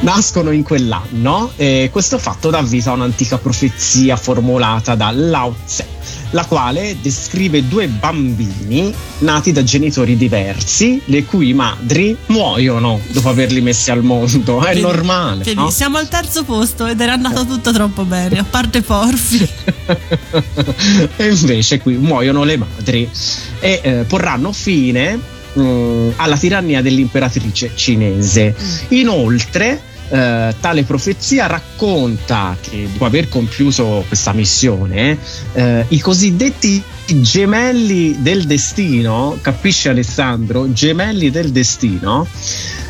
[0.00, 5.86] nascono in quell'anno e questo fatto dà vita a un'antica profezia formulata da Lao Tse,
[6.30, 13.60] la quale descrive due bambini nati da genitori diversi, le cui madri muoiono dopo averli
[13.60, 14.60] messi al mondo.
[14.62, 15.44] È Vedi- normale.
[15.44, 15.70] vedi, no?
[15.70, 19.46] siamo al terzo posto ed era andato tutto troppo bene, a parte Porfi.
[21.16, 23.08] e invece qui muoiono le madri
[23.60, 25.18] e eh, porranno fine
[25.54, 28.54] mh, alla tirannia dell'imperatrice cinese.
[28.88, 29.80] Inoltre,
[30.14, 35.18] eh, tale profezia racconta che dopo aver compiuto questa missione,
[35.54, 40.72] eh, i cosiddetti gemelli del destino, capisce Alessandro?
[40.72, 42.26] Gemelli del destino.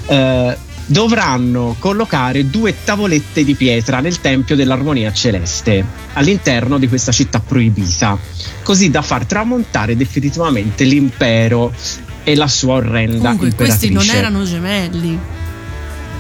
[0.07, 0.57] eh,
[0.87, 8.19] dovranno collocare due tavolette di pietra nel tempio dell'armonia celeste all'interno di questa città proibita,
[8.63, 11.73] così da far tramontare definitivamente l'impero
[12.23, 14.17] e la sua orrenda Comunque, questi non imperatrice.
[14.19, 15.19] erano gemelli.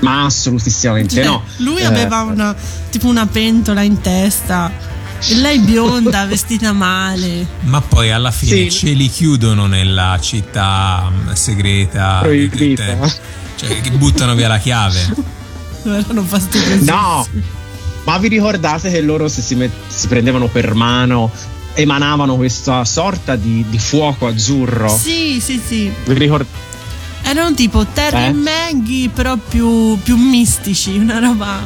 [0.00, 1.42] Ma assolutissimamente Cioè, no.
[1.58, 2.54] Lui Eh, aveva una,
[2.90, 4.70] tipo una pentola in testa.
[5.26, 7.46] E lei bionda, vestita male.
[7.60, 8.70] Ma poi alla fine Sì.
[8.70, 12.18] ce li chiudono nella città mm, segreta.
[12.22, 12.84] Proibita.
[12.84, 13.12] del te-
[13.66, 15.32] Cioè, che buttano via la chiave.
[15.84, 16.84] Erano fastidiosi.
[16.84, 17.26] No,
[18.04, 21.30] ma vi ricordate che loro se si, met- si prendevano per mano
[21.76, 24.88] emanavano questa sorta di, di fuoco azzurro?
[24.96, 25.92] Sì, sì, sì.
[26.04, 26.72] Vi ricordate?
[27.24, 28.26] Erano tipo Terry Eh?
[28.26, 30.96] e Maggie, però più, più mistici.
[30.96, 31.60] Una roba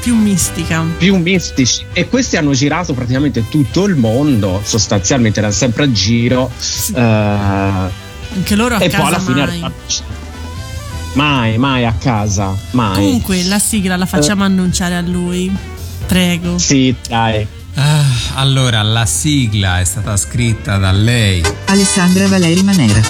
[0.00, 0.84] più mistica.
[0.98, 6.50] più mistici e questi hanno girato praticamente tutto il mondo sostanzialmente erano sempre a giro
[6.94, 9.72] eh, Anche loro a e casa poi alla fine mai.
[11.14, 14.46] mai mai a casa mai Comunque la sigla la facciamo Eh.
[14.46, 15.50] annunciare a lui.
[16.06, 16.58] Prego.
[16.58, 17.46] sì dai
[17.76, 23.00] Ah, allora, la sigla è stata scritta da lei Alessandra Valeri Manera.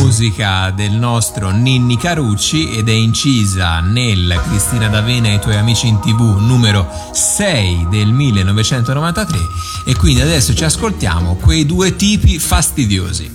[0.00, 5.86] Musica del nostro Ninni Carucci ed è incisa nel Cristina D'Avena e i tuoi amici
[5.86, 9.38] in tv numero 6 del 1993
[9.84, 13.30] e quindi adesso ci ascoltiamo quei due tipi fastidiosi.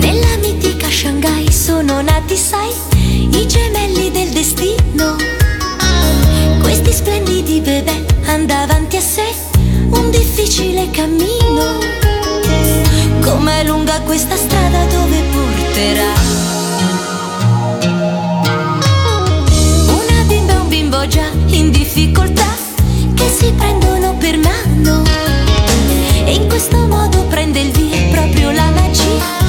[0.00, 2.72] Nella mitica Shanghai sono nati, sai,
[3.30, 5.16] i gemelli del destino.
[6.60, 9.50] Questi splendidi bebè hanno davanti a sé
[9.90, 12.01] un difficile cammino.
[13.20, 16.12] Com'è lunga questa strada dove porterà?
[19.86, 22.56] Una bimba e un bimbo già in difficoltà
[23.14, 25.02] che si prendono per mano.
[26.24, 29.41] E in questo modo prende il via proprio la magia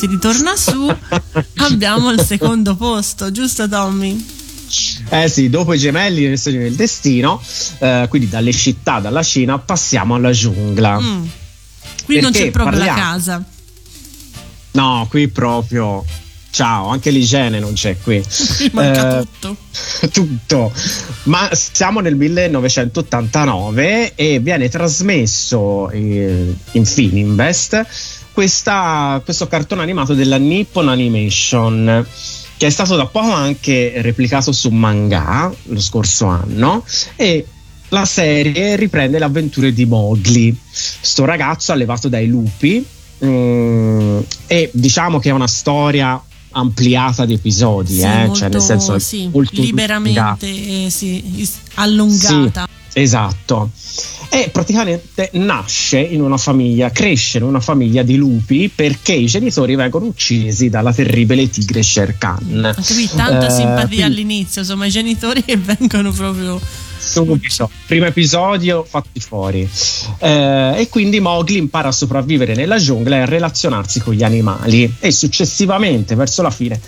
[0.00, 0.88] si ritorna su,
[1.60, 4.26] abbiamo il secondo posto, giusto Tommy?
[5.10, 7.38] Eh sì, dopo i gemelli nel segno del destino,
[7.80, 10.98] eh, quindi dalle città, dalla Cina, passiamo alla giungla.
[10.98, 11.24] Mm.
[12.04, 13.44] Qui non Perché c'è proprio la parliamo- casa.
[14.72, 16.02] No, qui proprio.
[16.50, 18.24] Ciao, anche l'igiene non c'è qui.
[18.72, 19.56] Manca Eh, tutto.
[20.10, 20.72] tutto.
[21.24, 27.86] Ma siamo nel 1989 e viene trasmesso eh, in Fininvest
[28.32, 32.06] questa- questo cartone animato della Nippon Animation
[32.56, 36.84] che è stato da poco anche replicato su manga lo scorso anno
[37.16, 37.46] e
[37.88, 42.84] la serie riprende le avventure di Mowgli, sto ragazzo allevato dai lupi
[43.24, 46.22] mm, e diciamo che è una storia
[46.52, 52.68] ampliata di episodi, Sì, eh, molto, cioè nel senso sì, liberamente eh, sì, allungata.
[52.88, 53.70] Sì, esatto.
[54.32, 59.74] E praticamente nasce in una famiglia, cresce in una famiglia di lupi perché i genitori
[59.74, 62.38] vengono uccisi dalla terribile tigre Shere Khan.
[62.52, 63.08] Ma capì?
[63.08, 66.60] Tanta Eh, simpatia quindi- all'inizio, insomma, i genitori che vengono proprio.
[67.10, 67.70] Subito.
[67.86, 69.68] Primo episodio fatti fuori.
[70.18, 74.92] Eh, e quindi Mowgli impara a sopravvivere nella giungla e a relazionarsi con gli animali
[75.00, 76.80] e successivamente verso la fine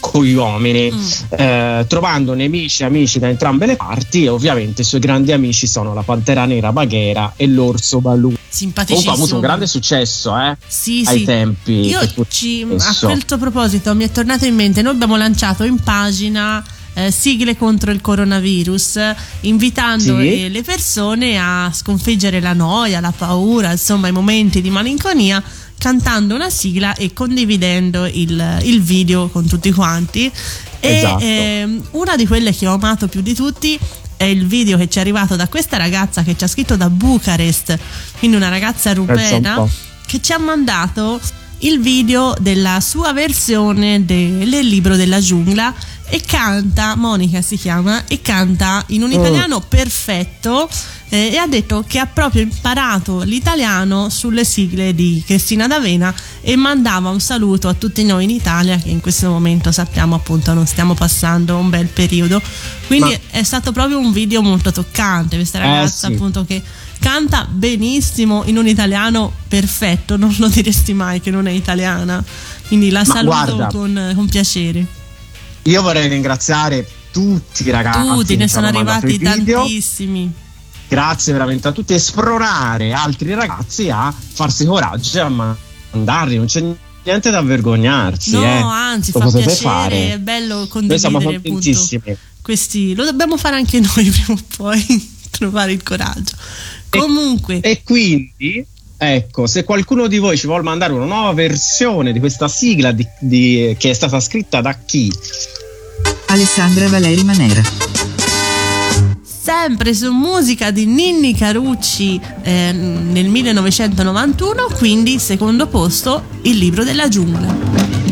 [0.00, 1.06] con gli uomini, Mm.
[1.38, 5.66] eh, trovando nemici e amici da entrambe le parti e ovviamente i suoi grandi amici
[5.66, 8.28] sono la pantera nera Baghera e l'orso Balù.
[8.28, 9.10] Comunque Simpaticissimo.
[9.10, 11.24] ha avuto un grande successo eh, Sì, ai sì.
[11.24, 11.72] tempi.
[11.86, 16.64] Io ci, a questo proposito mi è tornato in mente, noi abbiamo lanciato in pagina
[16.94, 20.44] eh, sigle contro il coronavirus, eh, invitando Sì.
[20.44, 25.42] eh, le persone a sconfiggere la noia, la paura, insomma i momenti di malinconia,
[25.78, 30.30] cantando una sigla e condividendo il, il video con tutti quanti.
[30.80, 31.24] E Esatto.
[31.24, 33.78] ehm, una di quelle che ho amato più di tutti
[34.16, 36.90] è il video che ci è arrivato da questa ragazza che ci ha scritto da
[36.90, 37.78] Bucarest,
[38.18, 39.54] quindi una ragazza rumena
[40.06, 41.18] che ci ha mandato
[41.60, 45.72] il video della sua versione de- del libro della giungla
[46.10, 49.14] e canta, Monica si chiama, e canta in un Oh.
[49.20, 50.68] italiano perfetto
[51.08, 56.56] eh, e ha detto che ha proprio imparato l'italiano sulle sigle di Cristina D'Avena e
[56.56, 60.66] mandava un saluto a tutti noi in Italia che in questo momento sappiamo appunto non
[60.66, 62.40] stiamo passando un bel periodo.
[62.86, 66.12] Quindi Ma- è stato proprio un video molto toccante, questa Eh, ragazza sì.
[66.14, 66.62] appunto che
[66.98, 72.22] canta benissimo in un italiano perfetto, non lo diresti mai che non è italiana.
[72.68, 74.98] Quindi la Ma saluto con, con piacere.
[75.64, 78.08] Io vorrei ringraziare tutti i ragazzi.
[78.08, 80.32] Tutti, ne sono arrivati tantissimi.
[80.88, 85.56] grazie veramente a tutti e spronare altri ragazzi a farsi coraggio e a
[85.92, 86.36] mandarli.
[86.36, 86.64] Non c'è
[87.04, 88.32] niente da vergognarsi.
[88.32, 88.46] No, eh.
[88.46, 90.12] anzi, Lo fa piacere, fare.
[90.12, 92.16] è bello Noi condividere siamo appunto contentissimi.
[92.42, 92.94] questi.
[92.94, 96.36] Lo dobbiamo fare anche noi prima o poi, trovare il coraggio.
[96.88, 98.66] Comunque, E quindi,
[99.02, 103.06] ecco, se qualcuno di voi ci vuole mandare una nuova versione di questa sigla di-
[103.18, 105.10] di- che è stata scritta da chi?
[106.26, 107.62] Alessandra Valeri Manera.
[109.42, 117.08] sempre su musica di Ninni Carucci eh, nel 1991, quindi secondo posto il libro della
[117.08, 117.48] giungla.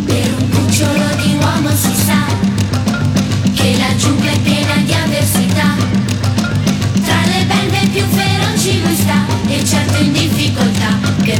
[0.07, 1.95] Per un cucciolo di uomo si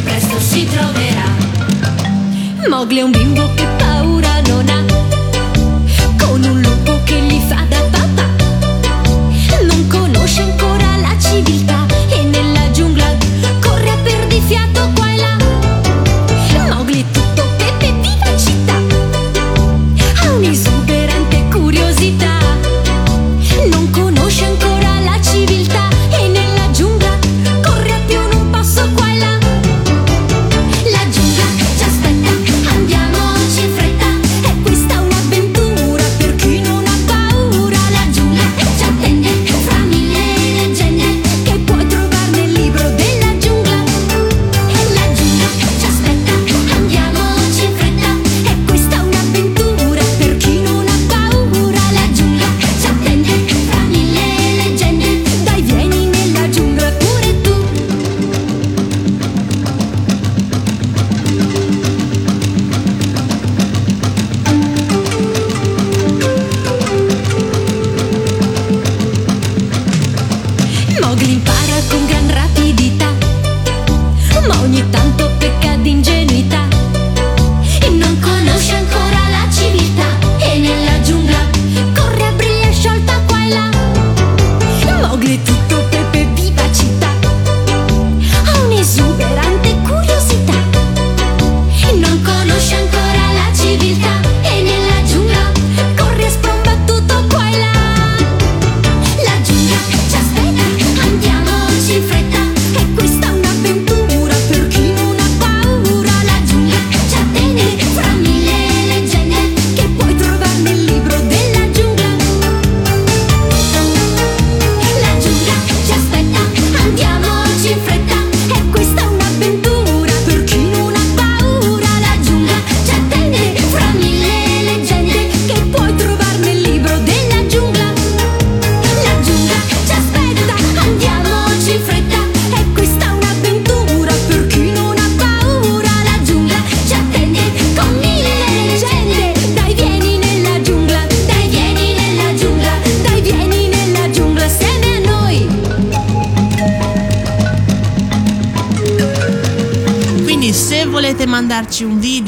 [0.03, 1.26] presto si troverà.
[2.68, 3.88] Mowgli è un bimbo che paura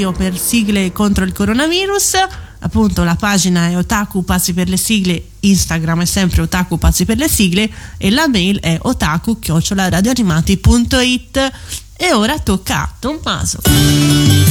[0.00, 2.14] video per sigle contro il coronavirus,
[2.60, 7.18] appunto la pagina è Otaku Pazzi per le sigle, Instagram è sempre Otaku Pazzi per
[7.18, 11.52] le sigle e la mail è otaku radioanimati.it
[11.98, 13.58] e ora tocca a Tommaso.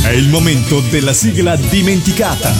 [0.03, 2.53] È il momento della sigla dimenticata.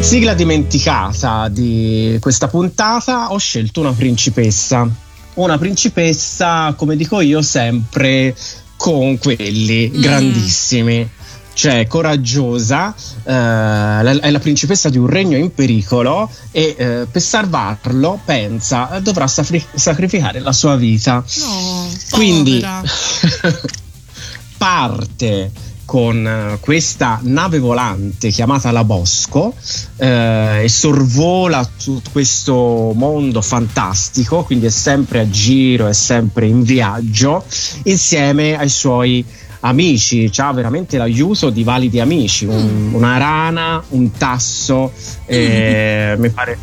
[0.00, 4.88] Sigla dimenticata di questa puntata ho scelto una principessa.
[5.34, 8.34] Una principessa, come dico io, sempre
[8.80, 10.00] con quelli Mm.
[10.00, 11.10] grandissimi.
[11.52, 17.20] Cioè, coraggiosa, eh, la- è la principessa di un regno in pericolo e eh, per
[17.20, 21.22] salvarlo, pensa, dovrà safri- sacrificare la sua vita.
[21.40, 22.64] No, Quindi
[24.56, 25.50] parte
[25.90, 29.52] con eh, questa nave volante chiamata la Bosco
[29.96, 36.62] eh, e sorvola tutto questo mondo fantastico, quindi è sempre a giro, è sempre in
[36.62, 37.44] viaggio
[37.86, 39.24] insieme ai suoi
[39.62, 44.92] amici, ha veramente l'aiuto di validi amici, un- una rana, un tasso,
[45.26, 46.56] eh, mi pare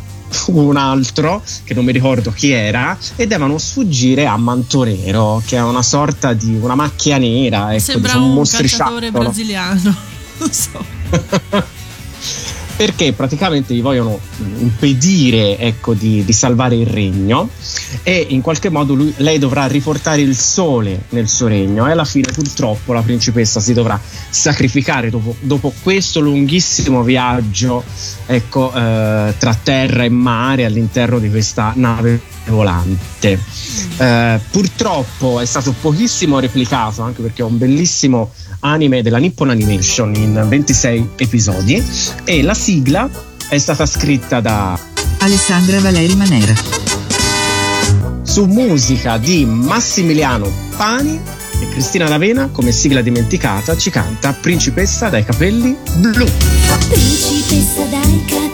[0.46, 5.62] un altro che non mi ricordo chi era e devono sfuggire a Mantonero che è
[5.62, 8.98] una sorta di una macchia nera ecco, Sembra diciamo, un mostriciattolo.
[9.00, 9.96] calciatore brasiliano.
[10.38, 10.84] Non so.
[12.78, 14.20] perché praticamente gli vogliono
[14.58, 17.48] impedire ecco, di, di salvare il regno
[18.04, 22.04] e in qualche modo lui- lei dovrà riportare il sole nel suo regno e alla
[22.04, 24.00] fine purtroppo la principessa si dovrà
[24.30, 27.82] sacrificare dopo, dopo questo lunghissimo viaggio
[28.26, 33.40] ecco, eh, tra terra e mare all'interno di questa nave volante.
[33.96, 40.14] Eh, purtroppo è stato pochissimo replicato anche perché è un bellissimo anime della Nippon Animation
[40.14, 41.82] in 26 episodi
[42.24, 43.08] e la sigla
[43.48, 44.78] è stata scritta da
[45.18, 46.54] Alessandra Valeri Manera.
[48.22, 51.18] su musica di Massimiliano Pani
[51.60, 56.26] e Cristina D'Avena come sigla dimenticata ci canta Principessa dai capelli blu.
[56.88, 58.47] Principessa dai capelli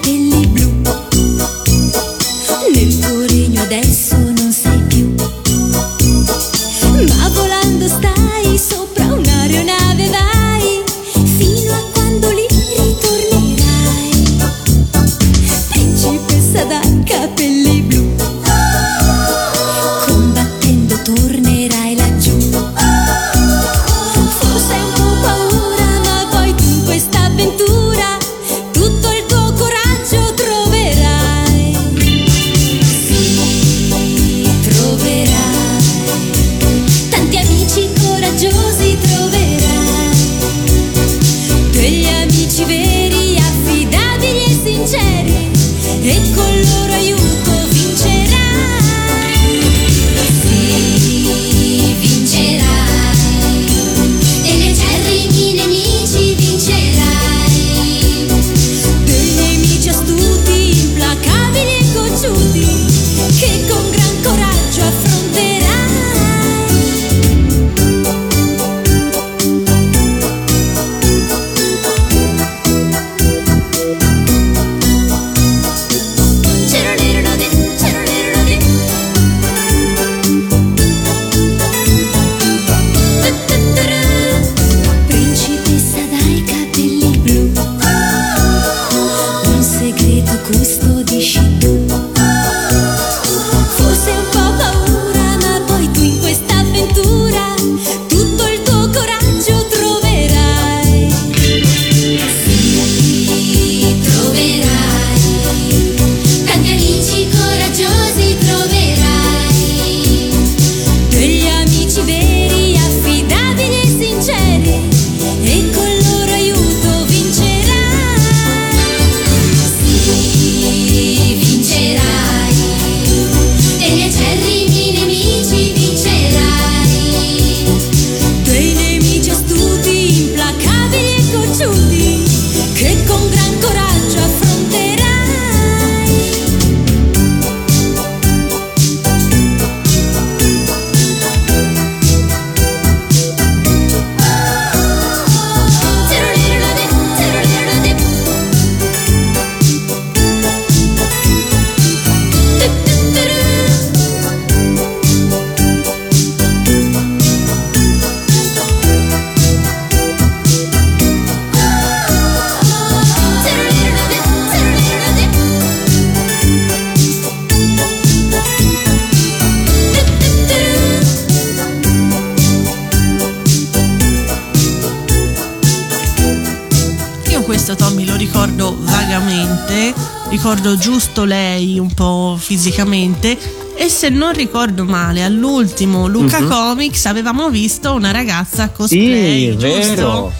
[182.68, 183.36] fisicamente
[183.76, 186.48] e se non ricordo male all'ultimo Luca Mhm.
[186.48, 189.94] Comics avevamo visto una ragazza cosplay, Sì, giusto?
[189.94, 190.32] vero.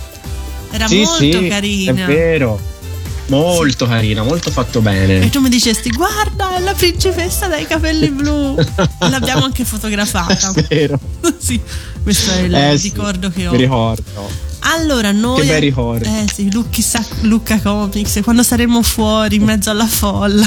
[0.71, 1.93] Era Sì, molto sì, carina.
[1.93, 2.61] È vero.
[3.27, 5.31] Molto carina, molto fatto E bene.
[5.31, 10.63] tu mi dicesti guarda è la principessa dai capelli blu E l'abbiamo anche fotografata È
[10.69, 10.99] vero.
[11.39, 11.61] sì
[12.03, 14.03] questo è il Eh, sì, ricordo che ho Mi ricordo.
[14.61, 16.05] allora noi Che bei ricordi.
[16.07, 16.51] eh sì
[17.23, 20.47] Luca Comics quando saremo fuori in mezzo alla folla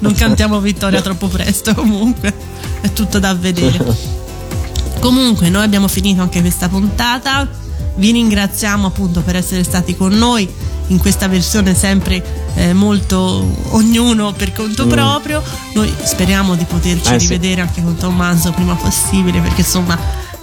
[0.00, 2.32] non cantiamo vittoria troppo presto comunque.
[2.80, 4.18] È tutto da vedere.
[5.00, 7.48] Comunque noi abbiamo finito anche questa puntata.
[7.96, 10.48] Vi ringraziamo appunto per essere stati con noi
[10.88, 12.22] in questa versione sempre
[12.54, 14.90] eh, molto ognuno per conto Mm.
[14.90, 15.42] proprio.
[15.74, 17.28] Noi speriamo di poterci Eh, sì.
[17.28, 19.98] rivedere anche con Tommaso prima possibile perché insomma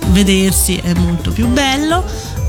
[0.10, 2.03] vedersi è molto più bello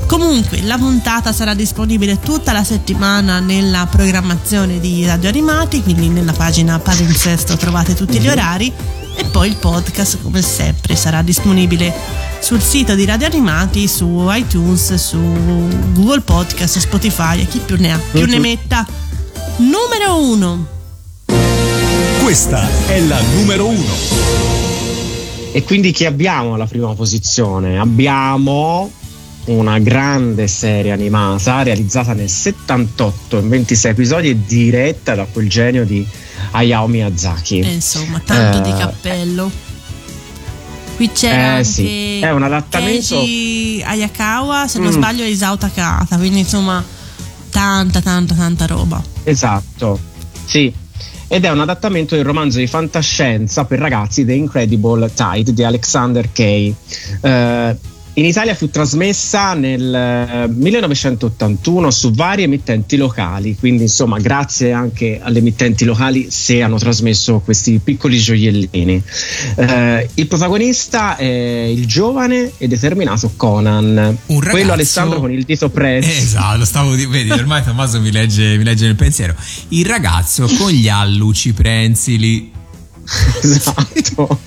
[0.09, 6.33] comunque la puntata sarà disponibile tutta la settimana nella programmazione di Radio Animati quindi nella
[6.33, 8.73] pagina Palinsesto trovate tutti gli orari
[9.15, 11.93] e poi il podcast come sempre sarà disponibile
[12.39, 15.19] sul sito di Radio Animati, su iTunes, su
[15.93, 18.87] Google Podcast, Spotify e chi più ne ha, più ne metta.
[19.57, 20.67] Numero uno.
[22.23, 23.93] Questa è la numero uno.
[25.51, 27.77] E quindi chi abbiamo alla prima posizione?
[27.77, 28.89] Abbiamo
[29.49, 35.85] una grande serie animata realizzata nel 78 in 26 episodi e diretta da quel genio
[35.85, 36.05] di
[36.51, 37.59] Hayao Miyazaki.
[37.59, 39.51] E insomma, tanto di Eh, cappello.
[40.95, 42.19] Qui c'era Eh, anche sì.
[42.19, 44.93] È un adattamento- Keiji Ayakawa, se non Mm.
[44.93, 46.83] sbaglio Isao Takata, quindi insomma
[47.49, 49.01] tanta tanta tanta roba.
[49.23, 49.97] Esatto,
[50.45, 50.71] sì.
[51.31, 56.29] Ed è un adattamento del romanzo di fantascienza per ragazzi The Incredible Tide di Alexander
[56.31, 56.75] Kay.
[57.21, 57.75] Eh,
[58.13, 65.19] in Italia fu trasmessa nel eh, 1981 su varie emittenti locali, quindi insomma grazie anche
[65.21, 69.01] alle emittenti locali se hanno trasmesso questi piccoli gioiellini.
[69.55, 75.43] Eh, il protagonista è il giovane e determinato Conan, Un ragazzo- quello Alessandro con il
[75.43, 76.09] dito presso.
[76.09, 79.35] Esatto, stavo di- vedi, ormai Tommaso mi legge, mi legge nel pensiero.
[79.69, 82.51] Il ragazzo con gli alluci prensili.
[83.41, 84.39] esatto.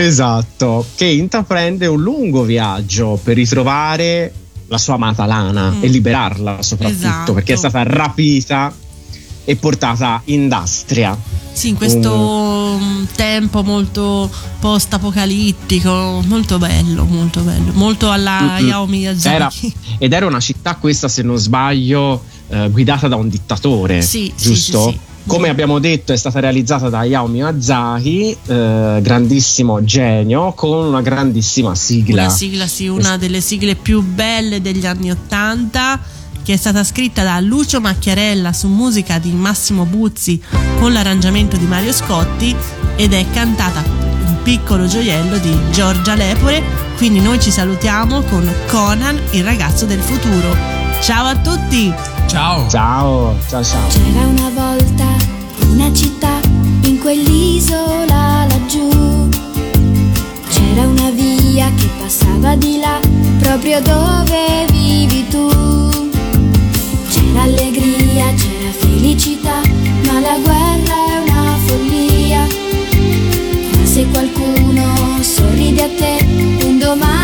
[0.00, 4.32] Esatto, che intraprende un lungo viaggio per ritrovare
[4.68, 5.82] la sua amata Lana Mm.
[5.82, 7.32] e liberarla soprattutto Esatto.
[7.34, 8.72] perché è stata rapita
[9.44, 11.16] e portata in Dastria.
[11.52, 14.30] Sì, in questo mm, tempo molto
[14.60, 18.48] post-apocalittico, molto bello, molto bello, molto alla Mm-mm.
[18.50, 19.74] Hayao Miyazaki.
[19.98, 24.48] Ed era una città questa, se non sbaglio, eh, guidata da un dittatore, Sì, sì,
[24.48, 24.84] giusto?
[24.84, 24.98] sì, sì.
[25.26, 31.74] Come abbiamo detto, è stata realizzata da Hayao Miyazaki, eh, grandissimo genio, con una grandissima
[31.74, 32.22] sigla.
[32.22, 36.00] Una sigla, sì, una delle sigle più belle degli anni Ottanta,
[36.42, 40.40] che è stata scritta da Lucio Macchiarella su musica di Massimo Buzzi
[40.78, 42.56] con l'arrangiamento di Mario Scotti
[42.96, 46.62] ed è cantata un piccolo gioiello di Giorgia Lepore.
[46.96, 50.56] Quindi noi ci salutiamo con Conan, il ragazzo del futuro.
[51.00, 52.09] Ciao a tutti!
[52.26, 52.68] Ciao!
[52.68, 53.88] Ciao, ciao, ciao.
[53.88, 55.04] C'era una volta
[55.70, 56.40] una città
[56.82, 59.28] in quell'isola laggiù.
[60.48, 62.98] C'era una via che passava di là,
[63.40, 65.48] proprio dove vivi tu.
[67.10, 69.60] C'era allegria, c'era felicità,
[70.06, 72.46] ma la guerra è una follia.
[73.76, 76.26] Ma se qualcuno sorride a te,
[76.64, 77.19] un domani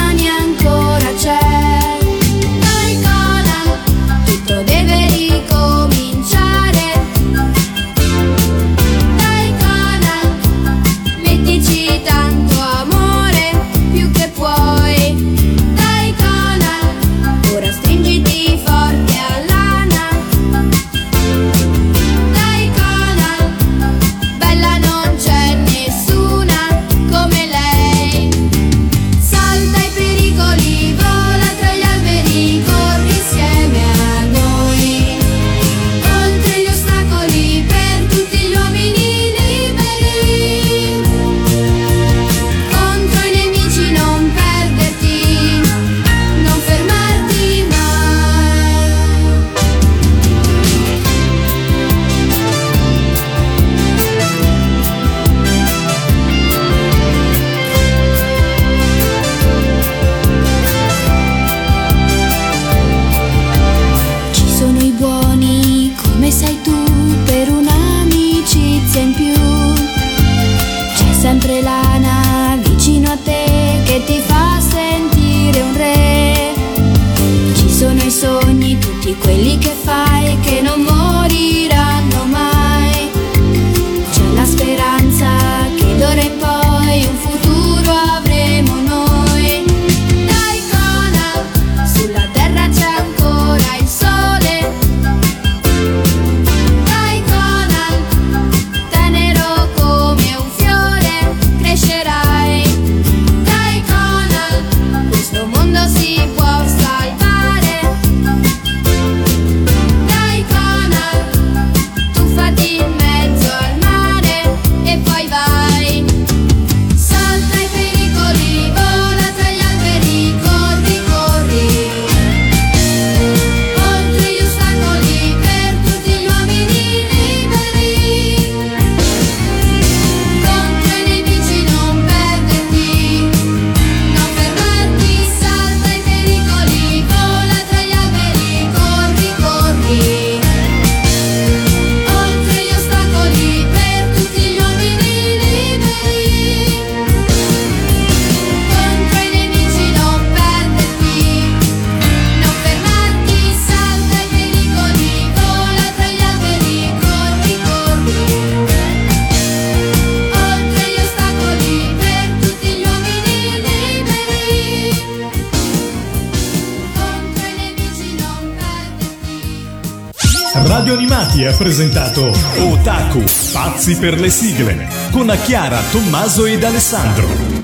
[173.86, 177.55] Pazzi per le sigle, con Chiara, Tommaso ed Alessandro.